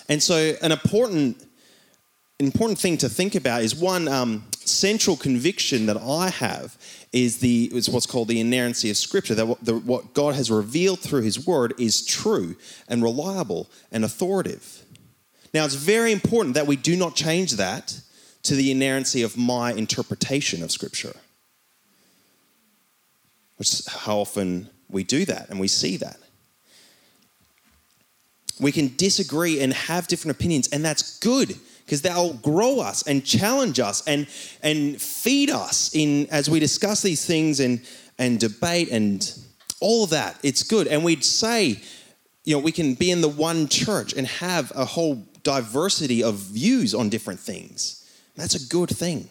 and 0.09 0.23
so 0.23 0.54
an 0.62 0.73
important 0.73 1.42
important 2.40 2.78
thing 2.78 2.99
to 2.99 3.09
think 3.09 3.35
about 3.35 3.62
is 3.62 3.75
one 3.75 4.09
um, 4.09 4.45
central 4.69 5.16
conviction 5.16 5.87
that 5.87 5.97
I 5.97 6.31
have 6.31 6.76
is 7.12 7.38
the 7.38 7.71
is 7.73 7.88
what's 7.88 8.07
called 8.07 8.28
the 8.28 8.40
inerrancy 8.40 8.90
of 8.90 8.97
Scripture. 8.97 9.35
That 9.35 9.47
what, 9.47 9.64
the, 9.64 9.76
what 9.76 10.14
God 10.14 10.35
has 10.35 10.50
revealed 10.50 11.00
through 11.00 11.23
His 11.23 11.47
Word 11.47 11.75
is 11.78 12.04
true 12.04 12.57
and 12.88 13.02
reliable 13.02 13.69
and 13.90 14.04
authoritative. 14.04 14.85
Now, 15.52 15.64
it's 15.64 15.75
very 15.75 16.12
important 16.12 16.54
that 16.54 16.66
we 16.66 16.76
do 16.76 16.97
not 16.97 17.14
change 17.14 17.52
that 17.52 18.00
to 18.45 18.54
the 18.54 18.71
inerrancy 18.71 19.23
of 19.23 19.37
my 19.37 19.73
interpretation 19.73 20.62
of 20.62 20.73
Scripture, 20.73 21.14
which 23.57 23.73
is 23.73 23.87
how 23.87 24.19
often 24.19 24.69
we 24.88 25.04
do 25.04 25.25
that 25.26 25.49
and 25.50 25.61
we 25.61 25.69
see 25.69 25.97
that. 25.99 26.16
We 28.61 28.73
can 28.73 28.95
disagree 28.97 29.61
and 29.61 29.73
have 29.73 30.07
different 30.09 30.37
opinions, 30.37 30.69
and 30.69 30.85
that's 30.85 31.19
good 31.19 31.59
because 31.85 32.03
they'll 32.03 32.35
grow 32.35 32.81
us 32.81 33.07
and 33.07 33.25
challenge 33.25 33.81
us 33.81 34.07
and, 34.07 34.27
and 34.62 35.01
feed 35.01 35.51
us 35.51 35.95
in 35.95 36.27
as 36.31 36.49
we 36.49 36.61
discuss 36.61 37.03
these 37.03 37.25
things 37.25 37.61
and, 37.61 37.81
and 38.19 38.39
debate 38.41 38.91
and 38.91 39.39
all 39.81 40.05
of 40.05 40.11
that. 40.11 40.39
It's 40.43 40.62
good. 40.62 40.87
And 40.87 41.05
we'd 41.05 41.25
say, 41.25 41.81
you 42.45 42.57
know, 42.57 42.61
we 42.61 42.73
can 42.73 42.95
be 42.95 43.11
in 43.11 43.21
the 43.21 43.29
one 43.29 43.69
church 43.69 44.15
and 44.15 44.27
have 44.27 44.73
a 44.75 44.85
whole 44.85 45.27
diversity 45.43 46.23
of 46.23 46.37
views 46.37 46.95
on 46.95 47.09
different 47.09 47.41
things. 47.41 47.99
That's 48.37 48.55
a 48.55 48.69
good 48.69 48.91
thing. 48.91 49.29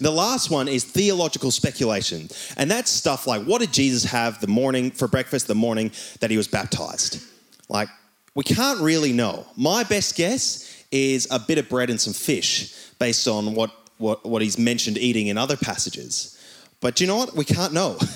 The 0.00 0.10
last 0.10 0.50
one 0.50 0.68
is 0.68 0.84
theological 0.84 1.50
speculation. 1.50 2.28
And 2.56 2.70
that's 2.70 2.90
stuff 2.90 3.26
like 3.26 3.44
what 3.44 3.60
did 3.60 3.72
Jesus 3.72 4.04
have 4.04 4.40
the 4.40 4.46
morning 4.46 4.90
for 4.90 5.06
breakfast 5.06 5.46
the 5.46 5.54
morning 5.54 5.92
that 6.20 6.30
he 6.30 6.36
was 6.36 6.48
baptized? 6.48 7.22
Like, 7.68 7.88
we 8.34 8.44
can't 8.44 8.80
really 8.80 9.12
know. 9.12 9.46
My 9.56 9.84
best 9.84 10.14
guess 10.16 10.75
is 10.96 11.28
a 11.30 11.38
bit 11.38 11.58
of 11.58 11.68
bread 11.68 11.90
and 11.90 12.00
some 12.00 12.12
fish 12.12 12.74
based 12.98 13.28
on 13.28 13.54
what, 13.54 13.70
what, 13.98 14.24
what 14.24 14.42
he's 14.42 14.58
mentioned 14.58 14.98
eating 14.98 15.26
in 15.28 15.38
other 15.38 15.56
passages. 15.56 16.32
But 16.80 16.96
do 16.96 17.04
you 17.04 17.08
know 17.08 17.16
what? 17.16 17.34
We 17.34 17.44
can't 17.44 17.72
know. 17.72 17.98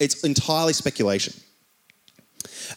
It's 0.00 0.22
entirely 0.22 0.74
speculation. 0.74 1.34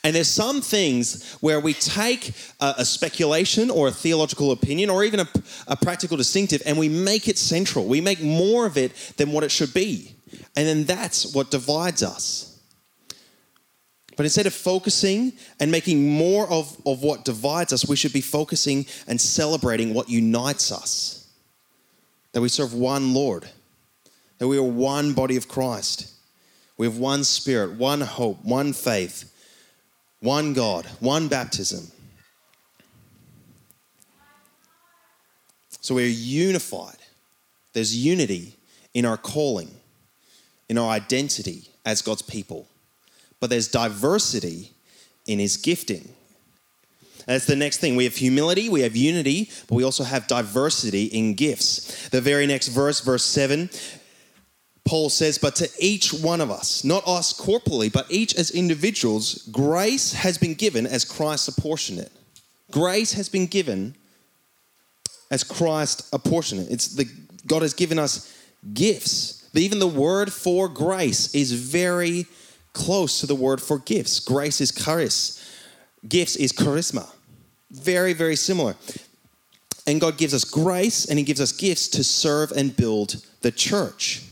And 0.03 0.15
there's 0.15 0.27
some 0.27 0.61
things 0.61 1.33
where 1.41 1.59
we 1.59 1.73
take 1.73 2.33
a, 2.59 2.75
a, 2.79 2.85
speculation 2.85 3.69
or 3.69 3.89
a 3.89 3.91
theological 3.91 4.51
opinion 4.51 4.89
or 4.89 5.03
even 5.03 5.19
a, 5.19 5.27
a, 5.67 5.75
practical 5.75 6.17
distinctive 6.17 6.63
and 6.65 6.79
we 6.79 6.89
make 6.89 7.27
it 7.27 7.37
central. 7.37 7.85
We 7.85 8.01
make 8.01 8.21
more 8.21 8.65
of 8.65 8.75
it 8.77 9.13
than 9.17 9.31
what 9.31 9.43
it 9.43 9.51
should 9.51 9.73
be. 9.73 10.15
And 10.55 10.67
then 10.67 10.85
that's 10.85 11.35
what 11.35 11.51
divides 11.51 12.01
us. 12.01 12.50
But 14.21 14.25
instead 14.25 14.45
of 14.45 14.53
focusing 14.53 15.33
and 15.59 15.71
making 15.71 16.07
more 16.07 16.47
of, 16.47 16.79
of 16.85 17.01
what 17.01 17.25
divides 17.25 17.73
us, 17.73 17.87
we 17.87 17.95
should 17.95 18.13
be 18.13 18.21
focusing 18.21 18.85
and 19.07 19.19
celebrating 19.19 19.95
what 19.95 20.09
unites 20.09 20.71
us. 20.71 21.27
That 22.33 22.41
we 22.41 22.47
serve 22.47 22.71
one 22.71 23.15
Lord, 23.15 23.49
that 24.37 24.47
we 24.47 24.59
are 24.59 24.61
one 24.61 25.13
body 25.13 25.37
of 25.37 25.47
Christ. 25.47 26.13
We 26.77 26.85
have 26.85 26.99
one 26.99 27.23
spirit, 27.23 27.79
one 27.79 28.01
hope, 28.01 28.45
one 28.45 28.73
faith, 28.73 29.33
one 30.19 30.53
God, 30.53 30.85
one 30.99 31.27
baptism. 31.27 31.91
So 35.79 35.95
we're 35.95 36.05
unified. 36.05 36.97
There's 37.73 37.97
unity 37.97 38.55
in 38.93 39.03
our 39.03 39.17
calling, 39.17 39.71
in 40.69 40.77
our 40.77 40.91
identity 40.91 41.69
as 41.87 42.03
God's 42.03 42.21
people. 42.21 42.67
But 43.41 43.49
there's 43.49 43.67
diversity 43.67 44.71
in 45.27 45.39
his 45.39 45.57
gifting. 45.57 46.07
That's 47.25 47.45
the 47.45 47.55
next 47.55 47.77
thing. 47.77 47.95
We 47.95 48.05
have 48.05 48.15
humility, 48.15 48.69
we 48.69 48.81
have 48.81 48.95
unity, 48.95 49.49
but 49.67 49.75
we 49.75 49.83
also 49.83 50.03
have 50.03 50.27
diversity 50.27 51.05
in 51.05 51.33
gifts. 51.33 52.09
The 52.09 52.21
very 52.21 52.47
next 52.47 52.69
verse, 52.69 53.01
verse 53.01 53.23
7, 53.23 53.69
Paul 54.85 55.09
says, 55.09 55.37
But 55.37 55.55
to 55.57 55.69
each 55.79 56.13
one 56.13 56.41
of 56.41 56.49
us, 56.49 56.83
not 56.83 57.07
us 57.07 57.33
corporally, 57.33 57.89
but 57.89 58.07
each 58.09 58.35
as 58.35 58.51
individuals, 58.51 59.47
grace 59.51 60.13
has 60.13 60.37
been 60.37 60.53
given 60.53 60.87
as 60.87 61.05
Christ 61.05 61.47
apportioned 61.47 61.99
it. 61.99 62.11
Grace 62.71 63.13
has 63.13 63.29
been 63.29 63.47
given 63.47 63.95
as 65.29 65.43
Christ 65.43 66.09
apportioned 66.13 66.61
it. 66.61 66.71
It's 66.71 66.95
the 66.95 67.07
God 67.47 67.61
has 67.61 67.73
given 67.73 67.99
us 67.99 68.33
gifts. 68.73 69.49
Even 69.53 69.79
the 69.79 69.87
word 69.87 70.31
for 70.31 70.69
grace 70.69 71.33
is 71.35 71.51
very 71.51 72.25
close 72.73 73.19
to 73.19 73.25
the 73.25 73.35
word 73.35 73.61
for 73.61 73.79
gifts. 73.79 74.19
Grace 74.19 74.61
is 74.61 74.71
charis, 74.71 75.43
gifts 76.07 76.35
is 76.35 76.51
charisma. 76.51 77.07
Very, 77.71 78.13
very 78.13 78.35
similar. 78.35 78.75
And 79.87 79.99
God 79.99 80.17
gives 80.17 80.33
us 80.33 80.43
grace 80.43 81.05
and 81.05 81.17
He 81.17 81.25
gives 81.25 81.41
us 81.41 81.51
gifts 81.51 81.87
to 81.89 82.03
serve 82.03 82.51
and 82.51 82.75
build 82.75 83.25
the 83.41 83.51
church. 83.51 84.23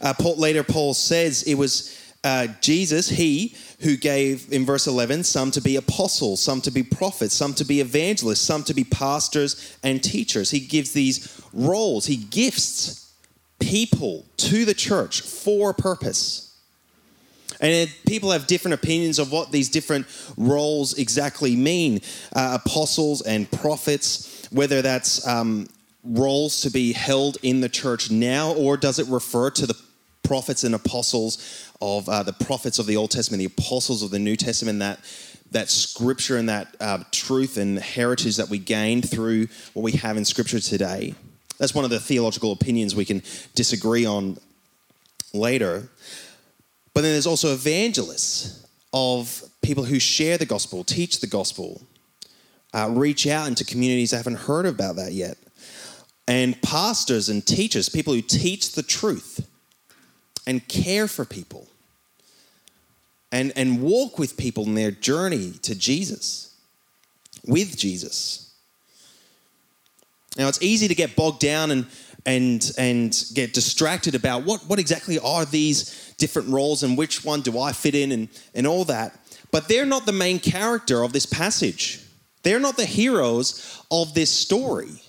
Uh, 0.00 0.14
Paul, 0.14 0.36
later, 0.36 0.62
Paul 0.62 0.94
says 0.94 1.42
it 1.42 1.54
was 1.54 1.98
uh, 2.24 2.48
Jesus, 2.60 3.08
He, 3.08 3.54
who 3.80 3.96
gave, 3.96 4.52
in 4.52 4.64
verse 4.64 4.86
11, 4.86 5.24
some 5.24 5.50
to 5.52 5.60
be 5.60 5.76
apostles, 5.76 6.42
some 6.42 6.60
to 6.62 6.70
be 6.70 6.82
prophets, 6.82 7.34
some 7.34 7.54
to 7.54 7.64
be 7.64 7.80
evangelists, 7.80 8.40
some 8.40 8.64
to 8.64 8.74
be 8.74 8.84
pastors 8.84 9.78
and 9.82 10.02
teachers. 10.02 10.50
He 10.50 10.60
gives 10.60 10.92
these 10.92 11.40
roles, 11.52 12.06
He 12.06 12.16
gifts 12.16 13.12
people 13.60 14.24
to 14.36 14.64
the 14.64 14.74
church 14.74 15.20
for 15.20 15.72
purpose. 15.74 16.47
And 17.60 17.72
it, 17.72 17.90
people 18.06 18.30
have 18.30 18.46
different 18.46 18.74
opinions 18.74 19.18
of 19.18 19.32
what 19.32 19.50
these 19.50 19.68
different 19.68 20.06
roles 20.36 20.96
exactly 20.96 21.56
mean 21.56 22.00
uh, 22.34 22.58
apostles 22.64 23.22
and 23.22 23.50
prophets, 23.50 24.48
whether 24.50 24.82
that's 24.82 25.26
um, 25.26 25.68
roles 26.04 26.60
to 26.62 26.70
be 26.70 26.92
held 26.92 27.38
in 27.42 27.60
the 27.60 27.68
church 27.68 28.10
now, 28.10 28.52
or 28.52 28.76
does 28.76 28.98
it 28.98 29.06
refer 29.08 29.50
to 29.50 29.66
the 29.66 29.74
prophets 30.22 30.62
and 30.62 30.74
apostles 30.74 31.72
of 31.80 32.08
uh, 32.08 32.22
the 32.22 32.32
prophets 32.32 32.78
of 32.78 32.86
the 32.86 32.96
Old 32.96 33.10
Testament, 33.10 33.38
the 33.38 33.46
apostles 33.46 34.02
of 34.02 34.10
the 34.10 34.18
New 34.18 34.36
Testament, 34.36 34.78
that 34.78 35.00
that 35.50 35.70
scripture 35.70 36.36
and 36.36 36.48
that 36.48 36.76
uh, 36.78 37.02
truth 37.10 37.56
and 37.56 37.78
heritage 37.78 38.36
that 38.36 38.50
we 38.50 38.58
gained 38.58 39.08
through 39.08 39.48
what 39.72 39.82
we 39.82 39.92
have 39.92 40.16
in 40.16 40.24
scripture 40.24 40.60
today. 40.60 41.14
That's 41.58 41.74
one 41.74 41.84
of 41.84 41.90
the 41.90 41.98
theological 41.98 42.52
opinions 42.52 42.94
we 42.94 43.04
can 43.04 43.22
disagree 43.54 44.04
on 44.04 44.38
later. 45.32 45.88
But 46.98 47.02
then 47.02 47.12
there's 47.12 47.28
also 47.28 47.52
evangelists 47.52 48.66
of 48.92 49.44
people 49.62 49.84
who 49.84 50.00
share 50.00 50.36
the 50.36 50.44
gospel, 50.44 50.82
teach 50.82 51.20
the 51.20 51.28
gospel, 51.28 51.80
uh, 52.74 52.88
reach 52.90 53.24
out 53.28 53.46
into 53.46 53.64
communities 53.64 54.10
that 54.10 54.16
haven't 54.16 54.40
heard 54.40 54.66
about 54.66 54.96
that 54.96 55.12
yet. 55.12 55.38
And 56.26 56.60
pastors 56.60 57.28
and 57.28 57.46
teachers, 57.46 57.88
people 57.88 58.14
who 58.14 58.20
teach 58.20 58.72
the 58.72 58.82
truth 58.82 59.48
and 60.44 60.66
care 60.66 61.06
for 61.06 61.24
people 61.24 61.68
and, 63.30 63.52
and 63.54 63.80
walk 63.80 64.18
with 64.18 64.36
people 64.36 64.64
in 64.64 64.74
their 64.74 64.90
journey 64.90 65.52
to 65.62 65.76
Jesus, 65.76 66.52
with 67.46 67.76
Jesus. 67.76 68.52
Now, 70.36 70.48
it's 70.48 70.60
easy 70.60 70.88
to 70.88 70.96
get 70.96 71.14
bogged 71.14 71.38
down 71.38 71.70
and, 71.70 71.86
and, 72.26 72.72
and 72.76 73.24
get 73.34 73.54
distracted 73.54 74.14
about 74.14 74.44
what, 74.44 74.60
what 74.66 74.78
exactly 74.78 75.18
are 75.18 75.44
these 75.44 76.14
different 76.18 76.48
roles 76.48 76.82
and 76.82 76.98
which 76.98 77.24
one 77.24 77.40
do 77.40 77.58
I 77.58 77.72
fit 77.72 77.94
in 77.94 78.12
and, 78.12 78.28
and 78.54 78.66
all 78.66 78.84
that. 78.84 79.18
But 79.50 79.68
they're 79.68 79.86
not 79.86 80.04
the 80.04 80.12
main 80.12 80.38
character 80.38 81.02
of 81.02 81.12
this 81.12 81.26
passage. 81.26 82.02
They're 82.42 82.60
not 82.60 82.76
the 82.76 82.84
heroes 82.84 83.82
of 83.90 84.14
this 84.14 84.30
story. 84.30 85.02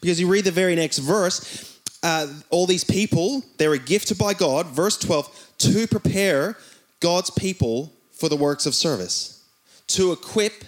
Because 0.00 0.20
you 0.20 0.28
read 0.28 0.44
the 0.44 0.50
very 0.50 0.74
next 0.76 0.98
verse, 0.98 1.78
uh, 2.02 2.26
all 2.50 2.66
these 2.66 2.84
people, 2.84 3.42
they 3.58 3.68
were 3.68 3.76
gifted 3.76 4.18
by 4.18 4.34
God, 4.34 4.66
verse 4.66 4.96
12, 4.98 5.52
to 5.58 5.86
prepare 5.86 6.56
God's 7.00 7.30
people 7.30 7.92
for 8.12 8.28
the 8.28 8.36
works 8.36 8.66
of 8.66 8.74
service, 8.74 9.44
to 9.88 10.12
equip 10.12 10.64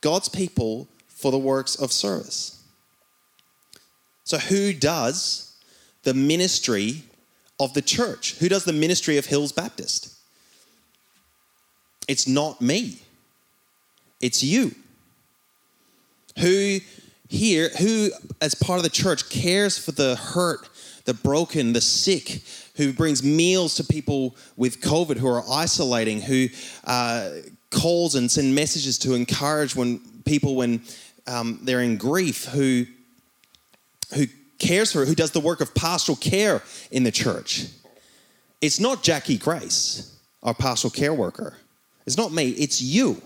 God's 0.00 0.28
people 0.28 0.88
for 1.08 1.30
the 1.30 1.38
works 1.38 1.76
of 1.76 1.92
service. 1.92 2.55
So, 4.26 4.38
who 4.38 4.72
does 4.72 5.54
the 6.02 6.12
ministry 6.12 7.04
of 7.60 7.74
the 7.74 7.80
church? 7.80 8.34
Who 8.38 8.48
does 8.48 8.64
the 8.64 8.72
ministry 8.72 9.18
of 9.18 9.26
Hills 9.26 9.52
Baptist? 9.52 10.12
It's 12.08 12.26
not 12.26 12.60
me, 12.60 12.98
it's 14.20 14.42
you. 14.42 14.74
Who 16.40 16.80
here, 17.28 17.70
who 17.78 18.10
as 18.40 18.54
part 18.54 18.78
of 18.78 18.82
the 18.82 18.90
church 18.90 19.30
cares 19.30 19.78
for 19.78 19.92
the 19.92 20.16
hurt, 20.16 20.68
the 21.04 21.14
broken, 21.14 21.72
the 21.72 21.80
sick, 21.80 22.42
who 22.74 22.92
brings 22.92 23.22
meals 23.22 23.76
to 23.76 23.84
people 23.84 24.36
with 24.56 24.80
COVID 24.80 25.18
who 25.18 25.28
are 25.28 25.44
isolating, 25.48 26.20
who 26.20 26.48
uh, 26.84 27.30
calls 27.70 28.16
and 28.16 28.28
send 28.28 28.54
messages 28.56 28.98
to 28.98 29.14
encourage 29.14 29.76
when 29.76 30.00
people 30.24 30.56
when 30.56 30.82
um, 31.28 31.60
they're 31.62 31.82
in 31.82 31.96
grief, 31.96 32.44
who 32.46 32.86
who 34.14 34.26
cares 34.58 34.92
for, 34.92 35.04
who 35.04 35.14
does 35.14 35.32
the 35.32 35.40
work 35.40 35.60
of 35.60 35.74
pastoral 35.74 36.16
care 36.16 36.62
in 36.90 37.02
the 37.02 37.12
church. 37.12 37.66
It's 38.60 38.80
not 38.80 39.02
Jackie 39.02 39.38
Grace, 39.38 40.16
our 40.42 40.54
pastoral 40.54 40.90
care 40.90 41.14
worker. 41.14 41.54
It's 42.06 42.16
not 42.16 42.32
me. 42.32 42.50
It's 42.50 42.80
you. 42.80 43.20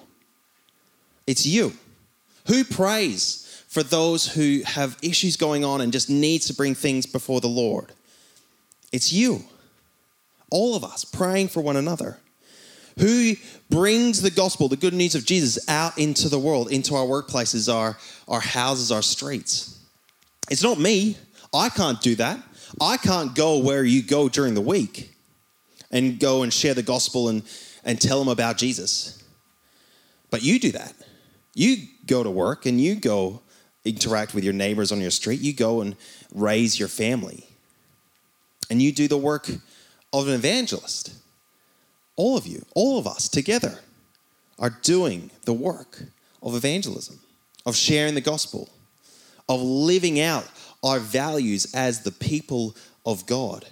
It's 1.27 1.47
you. 1.47 1.73
Who 2.47 2.65
prays 2.65 3.65
for 3.69 3.83
those 3.83 4.27
who 4.27 4.63
have 4.65 4.99
issues 5.03 5.37
going 5.37 5.65
on 5.65 5.81
and 5.81 5.93
just 5.93 6.11
needs 6.11 6.47
to 6.47 6.55
bring 6.55 6.75
things 6.75 7.07
before 7.07 7.41
the 7.41 7.49
Lord? 7.49 7.93
It's 8.91 9.13
you. 9.13 9.45
All 10.51 10.75
of 10.75 10.83
us 10.83 11.05
praying 11.05 11.49
for 11.49 11.61
one 11.61 11.77
another. 11.77 12.19
Who 12.99 13.35
brings 13.69 14.21
the 14.21 14.31
gospel, 14.31 14.69
the 14.69 14.77
good 14.77 14.95
news 14.95 15.15
of 15.15 15.25
Jesus, 15.25 15.69
out 15.69 15.97
into 15.97 16.29
the 16.29 16.39
world, 16.39 16.73
into 16.73 16.97
our 16.97 17.07
workplaces, 17.07 17.73
our, 17.73 17.97
our 18.27 18.41
houses, 18.41 18.91
our 18.91 19.03
streets? 19.03 19.80
It's 20.51 20.63
not 20.63 20.79
me. 20.79 21.17
I 21.55 21.69
can't 21.69 22.01
do 22.01 22.17
that. 22.17 22.41
I 22.81 22.97
can't 22.97 23.35
go 23.35 23.59
where 23.59 23.85
you 23.85 24.03
go 24.03 24.29
during 24.29 24.55
the 24.55 24.61
week 24.61 25.15
and 25.91 26.21
go 26.21 26.43
and 26.43 26.53
share 26.53 26.75
the 26.75 26.83
gospel 26.83 27.29
and, 27.29 27.43
and 27.85 28.01
tell 28.01 28.19
them 28.19 28.29
about 28.29 28.57
Jesus. 28.57 29.23
But 30.31 30.43
you 30.43 30.59
do 30.61 30.73
that. 30.73 30.95
You 31.55 31.77
go 32.07 32.23
to 32.23 32.31
work 32.31 32.67
and 32.67 32.81
you 32.81 32.95
go 32.97 33.43
interact 33.85 34.35
with 34.35 34.45
your 34.45 34.53
neighbors 34.53 34.93
on 34.93 35.01
your 35.01 35.11
street. 35.11 35.41
You 35.41 35.53
go 35.53 35.81
and 35.81 35.97
raise 36.33 36.79
your 36.79 36.89
family 36.89 37.47
and 38.71 38.81
you 38.81 38.93
do 38.93 39.09
the 39.09 39.19
work 39.19 39.49
of 40.13 40.29
an 40.29 40.35
evangelist. 40.35 41.13
All 42.17 42.37
of 42.37 42.47
you, 42.47 42.65
all 42.75 42.99
of 42.99 43.07
us 43.07 43.29
together 43.29 43.81
are 44.59 44.71
doing 44.83 45.31
the 45.45 45.53
work 45.53 46.05
of 46.43 46.55
evangelism, 46.55 47.19
of 47.67 47.75
sharing 47.75 48.15
the 48.15 48.21
gospel, 48.21 48.69
of 49.51 49.61
living 49.61 50.21
out 50.21 50.47
our 50.85 51.01
values 51.01 51.75
as 51.75 52.03
the 52.03 52.13
people 52.13 52.77
of 53.05 53.27
God, 53.27 53.67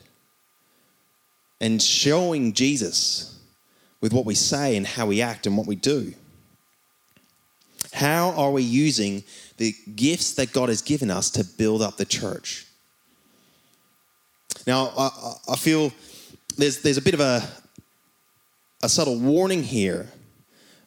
and 1.60 1.80
showing 1.80 2.52
Jesus 2.52 3.38
with 4.00 4.12
what 4.12 4.26
we 4.26 4.34
say 4.34 4.76
and 4.76 4.86
how 4.86 5.06
we 5.06 5.22
act 5.22 5.46
and 5.46 5.56
what 5.56 5.66
we 5.68 5.76
do. 5.76 6.12
How 7.92 8.32
are 8.32 8.50
we 8.50 8.62
using 8.62 9.22
the 9.56 9.74
gifts 9.94 10.34
that 10.34 10.52
God 10.52 10.68
has 10.68 10.82
given 10.82 11.10
us 11.10 11.30
to 11.30 11.44
build 11.44 11.80
up 11.80 11.96
the 11.96 12.04
church? 12.04 12.66
Now, 14.66 14.92
I, 14.98 15.34
I 15.50 15.56
feel 15.56 15.92
there's, 16.56 16.82
there's 16.82 16.98
a 16.98 17.02
bit 17.02 17.14
of 17.14 17.20
a, 17.20 17.42
a 18.82 18.88
subtle 18.88 19.18
warning 19.18 19.62
here 19.62 20.08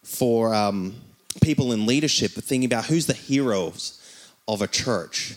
for 0.04 0.54
um, 0.54 0.96
people 1.42 1.72
in 1.72 1.86
leadership 1.86 2.32
thinking 2.32 2.66
about 2.66 2.86
who's 2.86 3.06
the 3.06 3.14
heroes 3.14 4.01
of 4.48 4.62
a 4.62 4.68
church. 4.68 5.36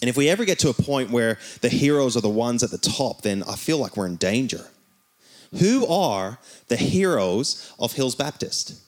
And 0.00 0.10
if 0.10 0.16
we 0.16 0.28
ever 0.28 0.44
get 0.44 0.58
to 0.60 0.68
a 0.68 0.74
point 0.74 1.10
where 1.10 1.38
the 1.62 1.68
heroes 1.68 2.16
are 2.16 2.20
the 2.20 2.28
ones 2.28 2.62
at 2.62 2.70
the 2.70 2.78
top, 2.78 3.22
then 3.22 3.42
I 3.44 3.56
feel 3.56 3.78
like 3.78 3.96
we're 3.96 4.06
in 4.06 4.16
danger. 4.16 4.66
Who 5.58 5.86
are 5.86 6.38
the 6.68 6.76
heroes 6.76 7.72
of 7.78 7.92
Hills 7.92 8.14
Baptist? 8.14 8.80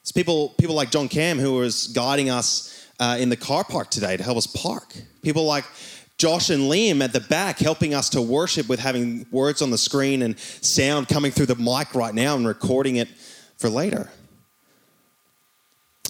It's 0.00 0.12
people, 0.12 0.50
people 0.58 0.74
like 0.74 0.90
John 0.90 1.08
Cam 1.08 1.38
who 1.38 1.54
was 1.54 1.88
guiding 1.88 2.30
us 2.30 2.86
uh, 2.98 3.16
in 3.18 3.28
the 3.28 3.36
car 3.36 3.64
park 3.64 3.90
today 3.90 4.16
to 4.16 4.22
help 4.22 4.38
us 4.38 4.46
park. 4.46 4.94
People 5.22 5.44
like 5.44 5.64
Josh 6.16 6.48
and 6.48 6.62
Liam 6.62 7.02
at 7.02 7.12
the 7.12 7.20
back 7.20 7.58
helping 7.58 7.92
us 7.92 8.08
to 8.10 8.22
worship 8.22 8.68
with 8.68 8.80
having 8.80 9.26
words 9.30 9.60
on 9.60 9.70
the 9.70 9.78
screen 9.78 10.22
and 10.22 10.38
sound 10.38 11.08
coming 11.08 11.32
through 11.32 11.46
the 11.46 11.56
mic 11.56 11.94
right 11.94 12.14
now 12.14 12.36
and 12.36 12.46
recording 12.46 12.96
it 12.96 13.08
for 13.58 13.68
later. 13.68 14.08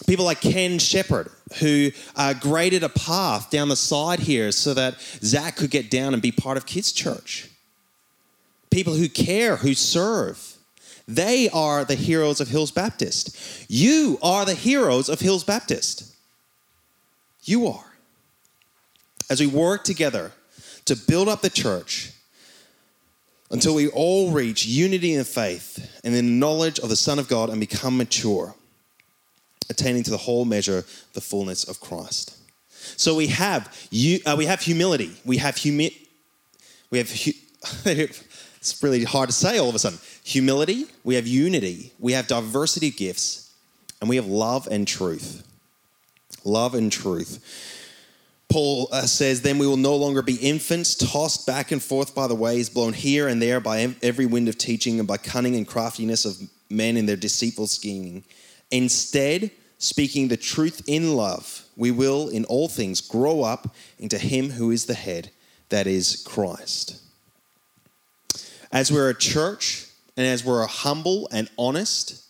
People 0.04 0.24
like 0.24 0.40
Ken 0.40 0.78
Shepard, 0.78 1.30
who 1.58 1.90
uh, 2.14 2.34
graded 2.34 2.82
a 2.82 2.88
path 2.88 3.50
down 3.50 3.68
the 3.68 3.76
side 3.76 4.20
here 4.20 4.52
so 4.52 4.74
that 4.74 5.00
Zach 5.00 5.56
could 5.56 5.70
get 5.70 5.90
down 5.90 6.12
and 6.12 6.22
be 6.22 6.32
part 6.32 6.56
of 6.56 6.66
kids' 6.66 6.92
church. 6.92 7.48
People 8.70 8.94
who 8.94 9.08
care, 9.08 9.56
who 9.56 9.74
serve. 9.74 10.56
They 11.08 11.48
are 11.48 11.84
the 11.84 11.94
heroes 11.94 12.40
of 12.40 12.48
Hills 12.48 12.70
Baptist. 12.70 13.36
You 13.68 14.18
are 14.22 14.44
the 14.44 14.54
heroes 14.54 15.08
of 15.08 15.20
Hills 15.20 15.44
Baptist. 15.44 16.14
You 17.44 17.68
are. 17.68 17.92
As 19.30 19.40
we 19.40 19.46
work 19.46 19.82
together 19.84 20.32
to 20.84 20.96
build 20.96 21.28
up 21.28 21.42
the 21.42 21.50
church 21.50 22.12
until 23.50 23.74
we 23.74 23.88
all 23.88 24.30
reach 24.30 24.66
unity 24.66 25.14
in 25.14 25.24
faith 25.24 26.00
and 26.04 26.14
in 26.14 26.38
knowledge 26.38 26.78
of 26.80 26.88
the 26.88 26.96
Son 26.96 27.18
of 27.18 27.28
God 27.28 27.50
and 27.50 27.60
become 27.60 27.96
mature 27.96 28.54
attaining 29.70 30.02
to 30.04 30.10
the 30.10 30.16
whole 30.16 30.44
measure, 30.44 30.84
the 31.12 31.20
fullness 31.20 31.64
of 31.64 31.80
Christ. 31.80 32.36
So 32.96 33.14
we 33.14 33.26
have 33.28 33.74
you, 33.90 34.20
uh, 34.24 34.34
we 34.38 34.46
have 34.46 34.60
humility. 34.60 35.12
We 35.24 35.38
have 35.38 35.56
humi- 35.56 35.96
we 36.90 36.98
have 36.98 37.10
hu- 37.10 37.32
it's 37.84 38.82
really 38.82 39.04
hard 39.04 39.28
to 39.28 39.34
say 39.34 39.58
all 39.58 39.68
of 39.68 39.74
a 39.74 39.78
sudden. 39.78 39.98
Humility, 40.24 40.86
we 41.04 41.14
have 41.16 41.26
unity, 41.26 41.92
we 41.98 42.12
have 42.12 42.26
diversity 42.26 42.88
of 42.88 42.96
gifts, 42.96 43.52
and 44.00 44.08
we 44.08 44.16
have 44.16 44.26
love 44.26 44.68
and 44.70 44.86
truth. 44.86 45.42
Love 46.44 46.74
and 46.74 46.92
truth. 46.92 47.42
Paul 48.48 48.88
uh, 48.92 49.02
says, 49.02 49.42
Then 49.42 49.58
we 49.58 49.66
will 49.66 49.76
no 49.76 49.96
longer 49.96 50.22
be 50.22 50.36
infants, 50.36 50.94
tossed 50.94 51.46
back 51.46 51.72
and 51.72 51.82
forth 51.82 52.14
by 52.14 52.28
the 52.28 52.34
waves, 52.34 52.68
blown 52.68 52.92
here 52.92 53.26
and 53.26 53.42
there 53.42 53.60
by 53.60 53.94
every 54.02 54.26
wind 54.26 54.48
of 54.48 54.56
teaching 54.56 54.98
and 54.98 55.08
by 55.08 55.16
cunning 55.16 55.56
and 55.56 55.66
craftiness 55.66 56.24
of 56.24 56.36
men 56.70 56.96
in 56.96 57.06
their 57.06 57.16
deceitful 57.16 57.66
scheming. 57.66 58.24
Instead, 58.70 59.50
speaking 59.78 60.28
the 60.28 60.36
truth 60.36 60.82
in 60.86 61.14
love, 61.14 61.64
we 61.76 61.90
will 61.90 62.28
in 62.28 62.44
all 62.46 62.68
things 62.68 63.00
grow 63.00 63.42
up 63.42 63.74
into 63.98 64.18
Him 64.18 64.50
who 64.50 64.70
is 64.70 64.86
the 64.86 64.94
head, 64.94 65.30
that 65.68 65.86
is 65.86 66.22
Christ. 66.26 67.02
As 68.72 68.90
we're 68.90 69.10
a 69.10 69.14
church 69.14 69.86
and 70.16 70.26
as 70.26 70.44
we're 70.44 70.66
humble 70.66 71.28
and 71.32 71.48
honest, 71.58 72.24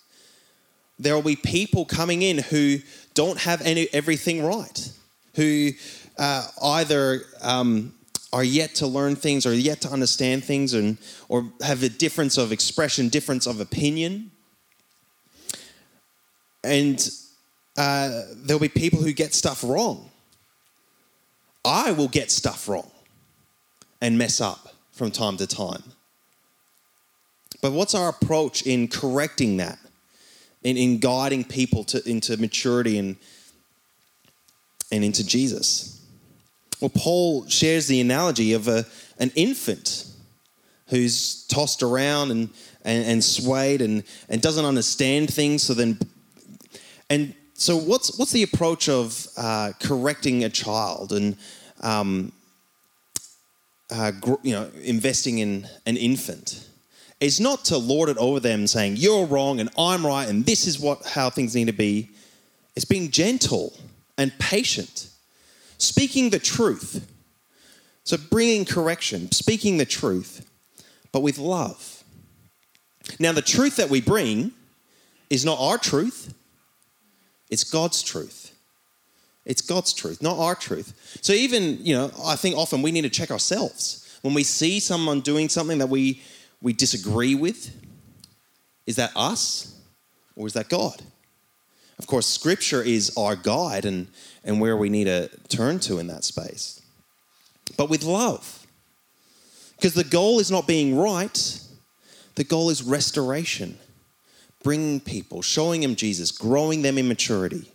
there 0.98 1.14
will 1.14 1.22
be 1.22 1.36
people 1.36 1.84
coming 1.84 2.22
in 2.22 2.38
who 2.38 2.78
don't 3.14 3.38
have 3.40 3.60
any, 3.62 3.88
everything 3.92 4.44
right, 4.44 4.90
who 5.34 5.70
uh, 6.18 6.46
either 6.62 7.22
um, 7.42 7.94
are 8.32 8.44
yet 8.44 8.74
to 8.76 8.86
learn 8.86 9.16
things 9.16 9.46
or 9.46 9.54
yet 9.54 9.80
to 9.82 9.88
understand 9.90 10.44
things 10.44 10.74
and, 10.74 10.98
or 11.28 11.50
have 11.62 11.82
a 11.82 11.88
difference 11.88 12.38
of 12.38 12.52
expression, 12.52 13.08
difference 13.08 13.46
of 13.46 13.60
opinion. 13.60 14.30
And 16.66 17.10
uh, 17.76 18.22
there'll 18.34 18.60
be 18.60 18.68
people 18.68 19.00
who 19.00 19.12
get 19.12 19.34
stuff 19.34 19.62
wrong. 19.62 20.10
I 21.64 21.92
will 21.92 22.08
get 22.08 22.30
stuff 22.30 22.68
wrong 22.68 22.90
and 24.00 24.18
mess 24.18 24.40
up 24.40 24.74
from 24.92 25.10
time 25.10 25.36
to 25.38 25.46
time. 25.46 25.82
But 27.62 27.72
what's 27.72 27.94
our 27.94 28.08
approach 28.08 28.62
in 28.62 28.88
correcting 28.88 29.56
that, 29.58 29.78
in, 30.62 30.76
in 30.76 30.98
guiding 30.98 31.44
people 31.44 31.84
to, 31.84 32.08
into 32.08 32.36
maturity 32.36 32.98
and, 32.98 33.16
and 34.92 35.04
into 35.04 35.26
Jesus? 35.26 36.00
Well, 36.80 36.90
Paul 36.94 37.48
shares 37.48 37.86
the 37.86 38.00
analogy 38.00 38.52
of 38.52 38.68
a, 38.68 38.84
an 39.18 39.30
infant 39.34 40.06
who's 40.88 41.46
tossed 41.46 41.82
around 41.82 42.30
and, 42.30 42.50
and, 42.84 43.04
and 43.06 43.24
swayed 43.24 43.80
and, 43.80 44.04
and 44.28 44.40
doesn't 44.42 44.64
understand 44.64 45.32
things, 45.32 45.62
so 45.62 45.74
then 45.74 45.98
and 47.08 47.34
so, 47.54 47.76
what's 47.76 48.18
what's 48.18 48.32
the 48.32 48.42
approach 48.42 48.88
of 48.88 49.26
uh, 49.36 49.72
correcting 49.80 50.44
a 50.44 50.50
child 50.50 51.12
and 51.12 51.36
um, 51.80 52.32
uh, 53.90 54.12
you 54.42 54.52
know 54.52 54.70
investing 54.82 55.38
in 55.38 55.66
an 55.86 55.96
infant? 55.96 56.68
It's 57.18 57.40
not 57.40 57.64
to 57.66 57.78
lord 57.78 58.10
it 58.10 58.18
over 58.18 58.40
them, 58.40 58.66
saying 58.66 58.96
you're 58.96 59.24
wrong 59.24 59.58
and 59.58 59.70
I'm 59.78 60.04
right 60.04 60.28
and 60.28 60.44
this 60.44 60.66
is 60.66 60.78
what 60.78 61.06
how 61.06 61.30
things 61.30 61.54
need 61.54 61.68
to 61.68 61.72
be. 61.72 62.10
It's 62.74 62.84
being 62.84 63.10
gentle 63.10 63.72
and 64.18 64.38
patient, 64.38 65.08
speaking 65.78 66.28
the 66.30 66.38
truth. 66.38 67.10
So, 68.04 68.18
bringing 68.18 68.66
correction, 68.66 69.32
speaking 69.32 69.78
the 69.78 69.86
truth, 69.86 70.46
but 71.10 71.20
with 71.20 71.38
love. 71.38 72.04
Now, 73.18 73.32
the 73.32 73.42
truth 73.42 73.76
that 73.76 73.88
we 73.88 74.00
bring 74.00 74.52
is 75.30 75.44
not 75.44 75.58
our 75.58 75.78
truth 75.78 76.34
it's 77.50 77.64
God's 77.64 78.02
truth. 78.02 78.52
It's 79.44 79.62
God's 79.62 79.92
truth, 79.92 80.20
not 80.22 80.38
our 80.38 80.56
truth. 80.56 81.18
So 81.22 81.32
even, 81.32 81.78
you 81.84 81.94
know, 81.94 82.10
I 82.24 82.34
think 82.34 82.56
often 82.56 82.82
we 82.82 82.90
need 82.90 83.02
to 83.02 83.10
check 83.10 83.30
ourselves. 83.30 84.18
When 84.22 84.34
we 84.34 84.42
see 84.42 84.80
someone 84.80 85.20
doing 85.20 85.48
something 85.48 85.78
that 85.78 85.88
we 85.88 86.20
we 86.60 86.72
disagree 86.72 87.34
with, 87.34 87.70
is 88.86 88.96
that 88.96 89.12
us 89.14 89.78
or 90.34 90.46
is 90.46 90.54
that 90.54 90.68
God? 90.68 91.02
Of 91.98 92.06
course, 92.06 92.26
scripture 92.26 92.82
is 92.82 93.12
our 93.16 93.36
guide 93.36 93.84
and, 93.84 94.08
and 94.44 94.60
where 94.60 94.76
we 94.76 94.88
need 94.88 95.04
to 95.04 95.30
turn 95.48 95.78
to 95.80 95.98
in 95.98 96.08
that 96.08 96.24
space. 96.24 96.82
But 97.76 97.88
with 97.88 98.04
love. 98.04 98.66
Because 99.76 99.94
the 99.94 100.04
goal 100.04 100.40
is 100.40 100.50
not 100.50 100.66
being 100.66 100.96
right, 100.96 101.60
the 102.34 102.44
goal 102.44 102.70
is 102.70 102.82
restoration 102.82 103.78
bringing 104.66 104.98
people, 104.98 105.42
showing 105.42 105.80
them 105.80 105.94
Jesus, 105.94 106.32
growing 106.32 106.82
them 106.82 106.98
in 106.98 107.06
maturity. 107.06 107.70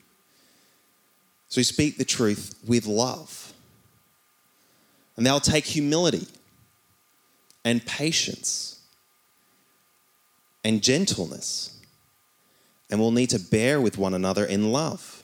So 1.48 1.60
we 1.60 1.64
speak 1.64 1.98
the 1.98 2.04
truth 2.04 2.54
with 2.68 2.86
love. 2.86 3.54
And 5.16 5.26
they'll 5.26 5.40
take 5.40 5.64
humility 5.64 6.28
and 7.64 7.86
patience 7.86 8.82
and 10.66 10.84
gentleness. 10.84 11.80
And 12.90 13.00
we'll 13.00 13.12
need 13.12 13.30
to 13.30 13.40
bear 13.40 13.80
with 13.80 13.98
one 13.98 14.14
another 14.14 14.44
in 14.44 14.74
love. 14.74 15.24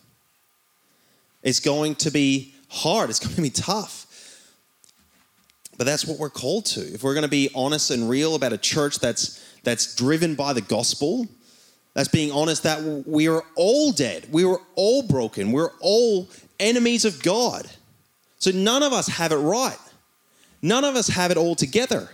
It's 1.43 1.59
going 1.59 1.95
to 1.95 2.11
be 2.11 2.55
hard, 2.69 3.09
it's 3.09 3.19
going 3.25 3.35
to 3.35 3.41
be 3.41 3.49
tough. 3.49 4.05
But 5.77 5.83
that's 5.85 6.05
what 6.05 6.17
we're 6.17 6.29
called 6.29 6.65
to. 6.67 6.79
If 6.79 7.03
we're 7.03 7.13
going 7.13 7.23
to 7.23 7.29
be 7.29 7.49
honest 7.53 7.91
and 7.91 8.09
real 8.09 8.35
about 8.35 8.53
a 8.53 8.57
church 8.57 8.99
that's, 8.99 9.45
that's 9.63 9.97
driven 9.97 10.33
by 10.33 10.53
the 10.53 10.61
gospel, 10.61 11.27
that's 11.97 12.09
being 12.09 12.31
honest 12.31 12.61
that 12.61 13.07
we 13.07 13.27
are 13.27 13.43
all 13.55 13.91
dead. 13.91 14.27
We 14.31 14.45
were 14.45 14.61
all 14.75 15.01
broken. 15.01 15.51
We're 15.51 15.71
all 15.79 16.29
enemies 16.59 17.05
of 17.05 17.23
God. 17.23 17.65
So 18.37 18.51
none 18.51 18.83
of 18.83 18.93
us 18.93 19.07
have 19.07 19.31
it 19.31 19.37
right. 19.37 19.79
None 20.61 20.83
of 20.83 20.95
us 20.95 21.07
have 21.07 21.31
it 21.31 21.37
all 21.37 21.55
together. 21.55 22.11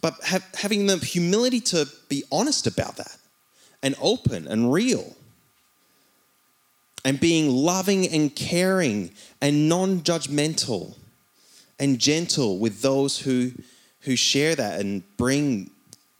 But 0.00 0.14
having 0.54 0.86
the 0.86 0.96
humility 0.96 1.60
to 1.60 1.86
be 2.08 2.24
honest 2.32 2.66
about 2.66 2.96
that 2.96 3.14
and 3.82 3.94
open 4.00 4.48
and 4.48 4.72
real 4.72 5.14
and 7.04 7.20
being 7.20 7.50
loving 7.50 8.08
and 8.08 8.34
caring 8.34 9.10
and 9.42 9.68
non 9.68 10.00
judgmental 10.00 10.96
and 11.78 11.98
gentle 11.98 12.58
with 12.58 12.80
those 12.80 13.18
who, 13.18 13.52
who 14.00 14.16
share 14.16 14.54
that 14.54 14.80
and 14.80 15.02
bring 15.18 15.70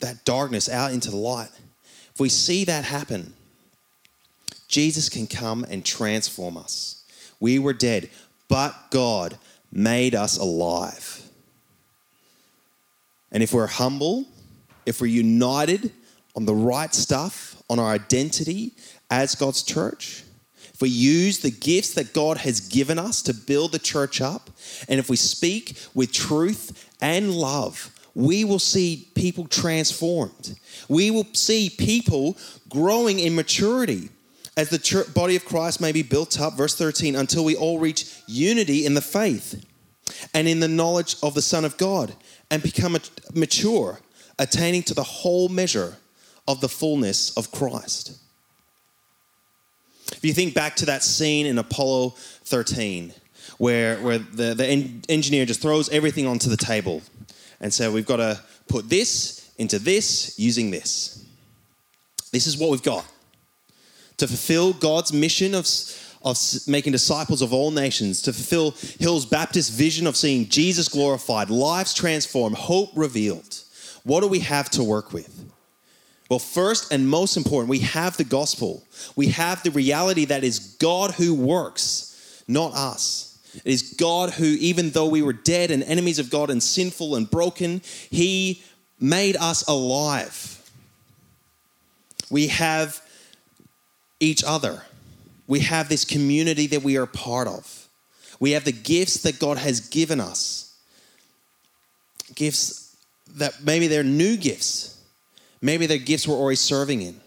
that 0.01 0.23
darkness 0.23 0.69
out 0.69 0.91
into 0.91 1.09
the 1.09 1.17
light. 1.17 1.49
If 2.19 2.21
we 2.21 2.27
see 2.27 2.65
that 2.65 2.83
happen, 2.83 3.33
Jesus 4.67 5.07
can 5.07 5.25
come 5.25 5.65
and 5.69 5.85
transform 5.85 6.57
us. 6.57 7.05
We 7.39 7.59
were 7.59 7.71
dead, 7.71 8.09
but 8.49 8.75
God 8.91 9.37
made 9.71 10.15
us 10.15 10.37
alive. 10.37 11.25
And 13.31 13.41
if 13.41 13.53
we're 13.53 13.67
humble, 13.67 14.25
if 14.85 14.99
we're 14.99 15.07
united 15.07 15.93
on 16.35 16.45
the 16.45 16.53
right 16.53 16.93
stuff, 16.93 17.55
on 17.69 17.79
our 17.79 17.89
identity 17.89 18.73
as 19.09 19.33
God's 19.35 19.63
church, 19.63 20.25
if 20.73 20.81
we 20.81 20.89
use 20.89 21.39
the 21.39 21.51
gifts 21.51 21.93
that 21.93 22.13
God 22.13 22.39
has 22.39 22.59
given 22.59 22.99
us 22.99 23.21
to 23.21 23.33
build 23.33 23.71
the 23.71 23.79
church 23.79 24.19
up, 24.19 24.49
and 24.89 24.99
if 24.99 25.09
we 25.09 25.15
speak 25.15 25.77
with 25.93 26.11
truth 26.11 26.85
and 26.99 27.33
love, 27.33 27.97
we 28.19 28.43
will 28.43 28.59
see 28.59 29.07
people 29.15 29.47
transformed. 29.47 30.59
We 30.89 31.09
will 31.09 31.25
see 31.31 31.69
people 31.69 32.35
growing 32.67 33.17
in 33.17 33.33
maturity 33.33 34.09
as 34.57 34.69
the 34.69 34.77
church, 34.77 35.13
body 35.13 35.37
of 35.37 35.45
Christ 35.45 35.79
may 35.79 35.93
be 35.93 36.03
built 36.03 36.37
up, 36.37 36.57
verse 36.57 36.75
13, 36.75 37.15
until 37.15 37.45
we 37.45 37.55
all 37.55 37.79
reach 37.79 38.13
unity 38.27 38.85
in 38.85 38.93
the 38.93 39.01
faith 39.01 39.65
and 40.33 40.49
in 40.49 40.59
the 40.59 40.67
knowledge 40.67 41.15
of 41.23 41.33
the 41.33 41.41
Son 41.41 41.63
of 41.63 41.77
God, 41.77 42.13
and 42.51 42.61
become 42.61 42.97
mature, 43.33 43.99
attaining 44.37 44.83
to 44.83 44.93
the 44.93 45.03
whole 45.03 45.47
measure 45.47 45.95
of 46.45 46.59
the 46.59 46.67
fullness 46.67 47.31
of 47.37 47.51
Christ. 47.51 48.17
If 50.11 50.25
you 50.25 50.33
think 50.33 50.53
back 50.53 50.75
to 50.77 50.85
that 50.87 51.03
scene 51.03 51.45
in 51.45 51.57
Apollo 51.57 52.15
13, 52.43 53.13
where, 53.59 53.97
where 53.99 54.17
the, 54.17 54.55
the 54.55 54.65
en- 54.65 55.03
engineer 55.07 55.45
just 55.45 55.61
throws 55.61 55.87
everything 55.87 56.27
onto 56.27 56.49
the 56.49 56.57
table 56.57 57.01
and 57.59 57.73
so 57.73 57.91
We've 57.91 58.05
got 58.05 58.17
to 58.17 58.39
put 58.67 58.89
this 58.89 59.51
into 59.57 59.79
this 59.79 60.37
using 60.39 60.71
this. 60.71 61.25
This 62.31 62.47
is 62.47 62.57
what 62.57 62.69
we've 62.69 62.83
got. 62.83 63.05
To 64.17 64.27
fulfill 64.27 64.73
God's 64.73 65.11
mission 65.11 65.55
of, 65.55 65.67
of 66.23 66.37
making 66.67 66.91
disciples 66.91 67.41
of 67.41 67.53
all 67.53 67.71
nations, 67.71 68.21
to 68.23 68.33
fulfill 68.33 68.71
Hills 68.99 69.25
Baptist 69.25 69.71
vision 69.73 70.07
of 70.07 70.15
seeing 70.15 70.47
Jesus 70.47 70.87
glorified, 70.87 71.49
lives 71.49 71.93
transformed, 71.93 72.55
hope 72.55 72.91
revealed. 72.95 73.63
What 74.03 74.21
do 74.21 74.27
we 74.27 74.39
have 74.39 74.69
to 74.71 74.83
work 74.83 75.13
with? 75.13 75.45
Well, 76.29 76.39
first 76.39 76.93
and 76.93 77.09
most 77.09 77.37
important, 77.37 77.69
we 77.69 77.79
have 77.79 78.15
the 78.15 78.23
gospel. 78.23 78.83
We 79.15 79.27
have 79.29 79.63
the 79.63 79.71
reality 79.71 80.25
that 80.25 80.43
is 80.43 80.59
God 80.79 81.11
who 81.11 81.33
works, 81.33 82.43
not 82.47 82.73
us. 82.73 83.28
It 83.55 83.71
is 83.71 83.95
God 83.97 84.31
who, 84.31 84.45
even 84.45 84.91
though 84.91 85.07
we 85.07 85.21
were 85.21 85.33
dead 85.33 85.71
and 85.71 85.83
enemies 85.83 86.19
of 86.19 86.29
God 86.29 86.49
and 86.49 86.61
sinful 86.61 87.15
and 87.15 87.29
broken, 87.29 87.81
He 88.09 88.63
made 88.99 89.35
us 89.37 89.67
alive. 89.67 90.55
We 92.29 92.47
have 92.47 93.01
each 94.19 94.43
other. 94.43 94.83
We 95.47 95.61
have 95.61 95.89
this 95.89 96.05
community 96.05 96.67
that 96.67 96.83
we 96.83 96.97
are 96.97 97.07
part 97.07 97.47
of. 97.47 97.87
We 98.39 98.51
have 98.51 98.65
the 98.65 98.71
gifts 98.71 99.23
that 99.23 99.39
God 99.39 99.57
has 99.57 99.79
given 99.79 100.19
us. 100.19 100.77
Gifts 102.35 102.95
that 103.35 103.63
maybe 103.63 103.87
they're 103.87 104.03
new 104.03 104.37
gifts. 104.37 105.01
Maybe 105.61 105.87
they're 105.87 105.97
gifts 105.97 106.27
we're 106.27 106.35
already 106.35 106.55
serving 106.55 107.01
in. 107.01 107.19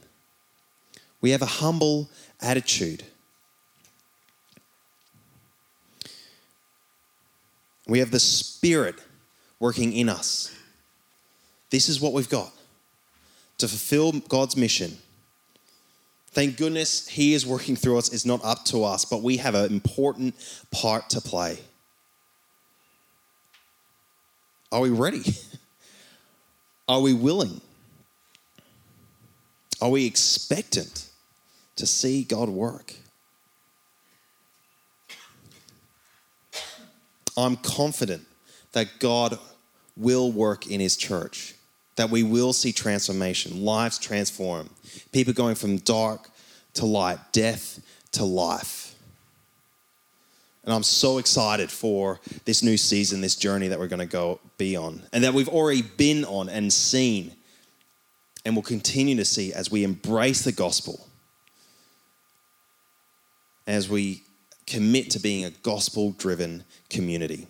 We 1.20 1.30
have 1.30 1.42
a 1.42 1.46
humble 1.46 2.08
attitude. 2.40 3.04
We 7.86 7.98
have 7.98 8.10
the 8.10 8.20
Spirit 8.20 8.96
working 9.58 9.92
in 9.92 10.08
us. 10.08 10.54
This 11.70 11.88
is 11.88 12.00
what 12.00 12.12
we've 12.12 12.28
got 12.28 12.52
to 13.58 13.68
fulfill 13.68 14.12
God's 14.12 14.56
mission. 14.56 14.96
Thank 16.32 16.56
goodness 16.56 17.08
He 17.08 17.34
is 17.34 17.46
working 17.46 17.76
through 17.76 17.98
us. 17.98 18.12
It's 18.12 18.26
not 18.26 18.40
up 18.44 18.64
to 18.66 18.84
us, 18.84 19.04
but 19.04 19.22
we 19.22 19.36
have 19.38 19.54
an 19.54 19.72
important 19.72 20.34
part 20.70 21.10
to 21.10 21.20
play. 21.20 21.58
Are 24.70 24.80
we 24.80 24.90
ready? 24.90 25.22
Are 26.88 27.00
we 27.00 27.12
willing? 27.12 27.60
Are 29.80 29.90
we 29.90 30.06
expectant 30.06 31.08
to 31.76 31.86
see 31.86 32.24
God 32.24 32.48
work? 32.48 32.94
I'm 37.36 37.56
confident 37.56 38.26
that 38.72 38.98
God 38.98 39.38
will 39.96 40.32
work 40.32 40.66
in 40.66 40.80
His 40.80 40.96
church, 40.96 41.54
that 41.96 42.10
we 42.10 42.22
will 42.22 42.52
see 42.52 42.72
transformation, 42.72 43.64
lives 43.64 43.98
transform, 43.98 44.70
people 45.12 45.32
going 45.32 45.54
from 45.54 45.78
dark 45.78 46.30
to 46.74 46.86
light, 46.86 47.18
death 47.32 47.80
to 48.12 48.24
life. 48.24 48.94
And 50.64 50.72
I'm 50.72 50.84
so 50.84 51.18
excited 51.18 51.70
for 51.70 52.20
this 52.44 52.62
new 52.62 52.76
season, 52.76 53.20
this 53.20 53.34
journey 53.34 53.68
that 53.68 53.78
we're 53.78 53.88
going 53.88 54.00
to 54.00 54.06
go 54.06 54.38
be 54.58 54.76
on, 54.76 55.02
and 55.12 55.24
that 55.24 55.34
we've 55.34 55.48
already 55.48 55.82
been 55.82 56.24
on 56.24 56.48
and 56.48 56.72
seen, 56.72 57.32
and 58.44 58.54
will 58.54 58.62
continue 58.62 59.16
to 59.16 59.24
see 59.24 59.52
as 59.52 59.70
we 59.70 59.84
embrace 59.84 60.42
the 60.42 60.52
gospel, 60.52 61.06
as 63.66 63.88
we 63.88 64.22
commit 64.66 65.10
to 65.10 65.18
being 65.18 65.44
a 65.44 65.50
gospel 65.50 66.12
driven 66.12 66.64
community. 66.90 67.46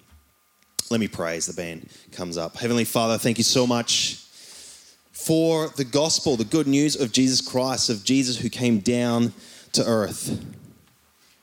Let 0.90 1.00
me 1.00 1.08
pray 1.08 1.36
as 1.36 1.46
the 1.46 1.54
band 1.54 1.88
comes 2.12 2.36
up. 2.36 2.56
Heavenly 2.56 2.84
Father, 2.84 3.18
thank 3.18 3.38
you 3.38 3.44
so 3.44 3.66
much 3.66 4.16
for 5.12 5.68
the 5.68 5.84
gospel, 5.84 6.36
the 6.36 6.44
good 6.44 6.66
news 6.66 7.00
of 7.00 7.12
Jesus 7.12 7.40
Christ, 7.40 7.88
of 7.90 8.04
Jesus 8.04 8.38
who 8.38 8.48
came 8.48 8.80
down 8.80 9.32
to 9.72 9.84
earth 9.86 10.44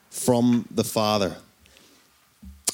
from 0.10 0.68
the 0.70 0.84
Father 0.84 1.38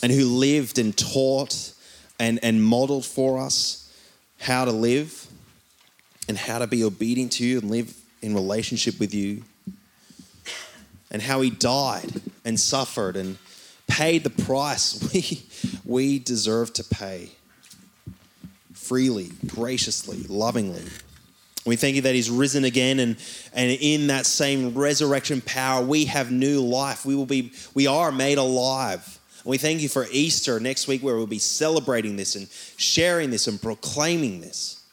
and 0.02 0.12
who 0.12 0.26
lived 0.26 0.78
and 0.78 0.98
taught 0.98 1.74
and, 2.20 2.40
and 2.44 2.64
modeled 2.64 3.06
for 3.06 3.40
us 3.40 3.94
how 4.40 4.66
to 4.66 4.72
live 4.72 5.28
and 6.28 6.38
how 6.38 6.60
to 6.60 6.68
be 6.68 6.84
obedient 6.84 7.32
to 7.34 7.46
you 7.46 7.60
and 7.60 7.70
live 7.70 7.96
in 8.22 8.34
relationship 8.34 9.00
with 9.00 9.14
you 9.14 9.44
and 11.12 11.22
how 11.22 11.42
he 11.42 11.50
died 11.50 12.22
and 12.46 12.60
suffered 12.60 13.18
and 13.18 13.38
paid 13.88 14.24
the 14.24 14.30
price 14.30 15.12
we, 15.14 15.44
we 15.84 16.20
deserve 16.20 16.72
to 16.74 16.84
pay 16.84 17.32
freely, 18.74 19.32
graciously, 19.48 20.22
lovingly. 20.30 20.84
We 21.66 21.76
thank 21.76 21.96
you 21.96 22.04
that 22.04 22.14
He's 22.14 22.30
risen 22.30 22.64
again, 22.64 23.00
and, 23.00 23.18
and 23.54 23.72
in 23.82 24.08
that 24.08 24.28
same 24.28 24.76
resurrection 24.76 25.42
power, 25.42 25.84
we 25.84 26.06
have 26.06 26.32
new 26.32 26.62
life. 26.62 27.06
We 27.06 27.16
will 27.16 27.26
be, 27.26 27.52
we 27.74 27.88
are 27.88 28.12
made 28.12 28.38
alive. 28.38 29.20
And 29.44 29.50
we 29.50 29.58
thank 29.58 29.82
you 29.82 29.90
for 29.90 30.06
Easter 30.12 30.60
next 30.60 30.88
week, 30.88 31.02
where 31.02 31.16
we'll 31.16 31.26
be 31.26 31.40
celebrating 31.40 32.16
this 32.16 32.36
and 32.36 32.48
sharing 32.78 33.32
this 33.32 33.48
and 33.48 33.60
proclaiming 33.60 34.42
this. 34.42 34.84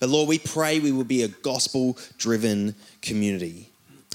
But 0.00 0.08
Lord, 0.08 0.28
we 0.28 0.38
pray 0.38 0.78
we 0.78 0.92
will 0.92 1.04
be 1.04 1.22
a 1.22 1.28
gospel 1.28 1.98
driven 2.16 2.74
community, 3.02 3.68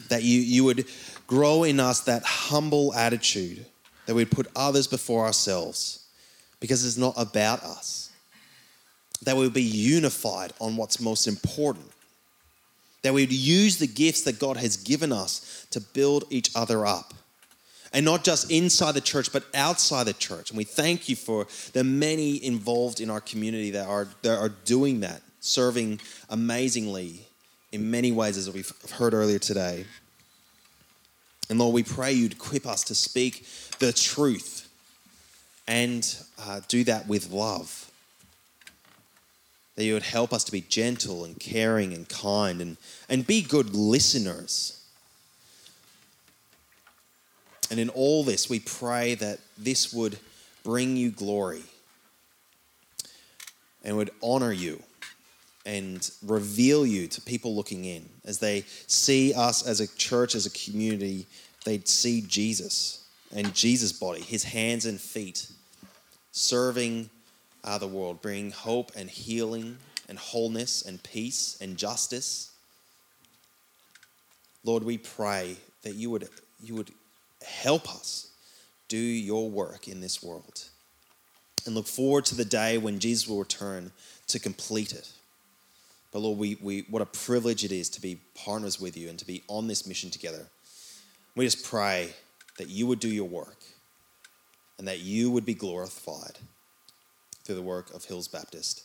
that 0.09 0.23
you, 0.23 0.39
you 0.39 0.63
would 0.63 0.85
grow 1.31 1.63
in 1.63 1.79
us 1.79 2.01
that 2.01 2.23
humble 2.23 2.93
attitude, 2.93 3.65
that 4.05 4.13
we'd 4.13 4.29
put 4.29 4.47
others 4.53 4.85
before 4.85 5.25
ourselves, 5.25 6.05
because 6.59 6.85
it's 6.85 6.97
not 6.97 7.13
about 7.15 7.63
us 7.63 8.11
that 9.23 9.37
we 9.37 9.43
would 9.43 9.53
be 9.53 9.61
unified 9.61 10.51
on 10.59 10.75
what's 10.75 10.99
most 10.99 11.27
important. 11.27 11.85
That 13.03 13.13
we 13.13 13.21
would 13.21 13.31
use 13.31 13.77
the 13.77 13.87
gifts 13.87 14.23
that 14.23 14.39
God 14.39 14.57
has 14.57 14.75
given 14.75 15.13
us 15.13 15.65
to 15.71 15.79
build 15.79 16.25
each 16.29 16.51
other 16.53 16.85
up. 16.85 17.13
And 17.93 18.03
not 18.03 18.25
just 18.25 18.51
inside 18.51 18.93
the 18.93 19.01
church, 19.01 19.31
but 19.31 19.45
outside 19.53 20.05
the 20.07 20.13
church. 20.13 20.49
And 20.49 20.57
we 20.57 20.63
thank 20.63 21.07
you 21.07 21.15
for 21.15 21.47
the 21.71 21.83
many 21.83 22.43
involved 22.43 22.99
in 22.99 23.09
our 23.09 23.21
community 23.21 23.71
that 23.71 23.87
are, 23.87 24.07
that 24.23 24.37
are 24.37 24.49
doing 24.49 25.01
that, 25.01 25.21
serving 25.39 26.01
amazingly 26.29 27.21
in 27.71 27.89
many 27.89 28.11
ways, 28.11 28.37
as 28.37 28.51
we've 28.51 28.73
heard 28.93 29.13
earlier 29.13 29.39
today. 29.39 29.85
And 31.51 31.59
Lord, 31.59 31.73
we 31.73 31.83
pray 31.83 32.13
you'd 32.13 32.31
equip 32.31 32.65
us 32.65 32.85
to 32.85 32.95
speak 32.95 33.45
the 33.79 33.91
truth 33.91 34.69
and 35.67 36.15
uh, 36.39 36.61
do 36.69 36.85
that 36.85 37.09
with 37.09 37.29
love 37.29 37.91
that 39.75 39.83
you 39.83 39.93
would 39.93 40.03
help 40.03 40.31
us 40.31 40.45
to 40.45 40.51
be 40.53 40.61
gentle 40.61 41.25
and 41.25 41.37
caring 41.41 41.93
and 41.93 42.07
kind 42.07 42.61
and, 42.61 42.77
and 43.09 43.27
be 43.27 43.41
good 43.41 43.75
listeners. 43.75 44.81
And 47.69 47.81
in 47.81 47.89
all 47.89 48.23
this, 48.23 48.49
we 48.49 48.61
pray 48.61 49.15
that 49.15 49.39
this 49.57 49.91
would 49.91 50.19
bring 50.63 50.95
you 50.95 51.11
glory 51.11 51.63
and 53.83 53.97
would 53.97 54.11
honor 54.23 54.53
you 54.53 54.81
and 55.65 56.09
reveal 56.25 56.85
you 56.85 57.07
to 57.07 57.21
people 57.21 57.55
looking 57.55 57.85
in. 57.85 58.07
As 58.25 58.39
they 58.39 58.61
see 58.87 59.33
us 59.33 59.65
as 59.65 59.79
a 59.79 59.87
church, 59.95 60.35
as 60.35 60.45
a 60.45 60.49
community, 60.49 61.27
they'd 61.65 61.87
see 61.87 62.21
Jesus 62.21 63.07
and 63.33 63.53
Jesus' 63.53 63.91
body, 63.91 64.21
his 64.21 64.43
hands 64.43 64.85
and 64.85 64.99
feet, 64.99 65.47
serving 66.31 67.09
uh, 67.63 67.77
the 67.77 67.87
world, 67.87 68.21
bringing 68.21 68.51
hope 68.51 68.91
and 68.95 69.09
healing 69.09 69.77
and 70.09 70.17
wholeness 70.17 70.83
and 70.83 71.01
peace 71.03 71.57
and 71.61 71.77
justice. 71.77 72.51
Lord, 74.63 74.83
we 74.83 74.97
pray 74.97 75.57
that 75.83 75.95
you 75.95 76.09
would, 76.09 76.27
you 76.61 76.75
would 76.75 76.91
help 77.45 77.89
us 77.89 78.31
do 78.87 78.97
your 78.97 79.49
work 79.49 79.87
in 79.87 80.01
this 80.01 80.21
world 80.21 80.65
and 81.65 81.75
look 81.75 81.87
forward 81.87 82.25
to 82.25 82.35
the 82.35 82.45
day 82.45 82.77
when 82.77 82.99
Jesus 82.99 83.27
will 83.27 83.39
return 83.39 83.91
to 84.27 84.39
complete 84.39 84.91
it. 84.91 85.09
But 86.11 86.19
Lord, 86.19 86.37
we, 86.37 86.57
we, 86.61 86.85
what 86.89 87.01
a 87.01 87.05
privilege 87.05 87.63
it 87.63 87.71
is 87.71 87.89
to 87.89 88.01
be 88.01 88.19
partners 88.35 88.79
with 88.79 88.97
you 88.97 89.09
and 89.09 89.17
to 89.19 89.25
be 89.25 89.43
on 89.47 89.67
this 89.67 89.87
mission 89.87 90.09
together. 90.09 90.47
We 91.35 91.45
just 91.45 91.63
pray 91.63 92.09
that 92.57 92.69
you 92.69 92.85
would 92.87 92.99
do 92.99 93.07
your 93.07 93.27
work 93.27 93.63
and 94.77 94.87
that 94.87 94.99
you 94.99 95.31
would 95.31 95.45
be 95.45 95.53
glorified 95.53 96.37
through 97.43 97.55
the 97.55 97.61
work 97.61 97.93
of 97.93 98.05
Hills 98.05 98.27
Baptist 98.27 98.83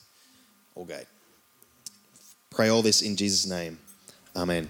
Aldgate. 0.76 1.06
Pray 2.50 2.68
all 2.68 2.82
this 2.82 3.02
in 3.02 3.16
Jesus' 3.16 3.46
name. 3.46 3.78
Amen. 4.36 4.68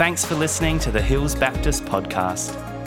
Thanks 0.00 0.24
for 0.24 0.34
listening 0.34 0.78
to 0.80 0.90
the 0.90 1.02
Hills 1.02 1.34
Baptist 1.34 1.84
podcast. 1.84 2.69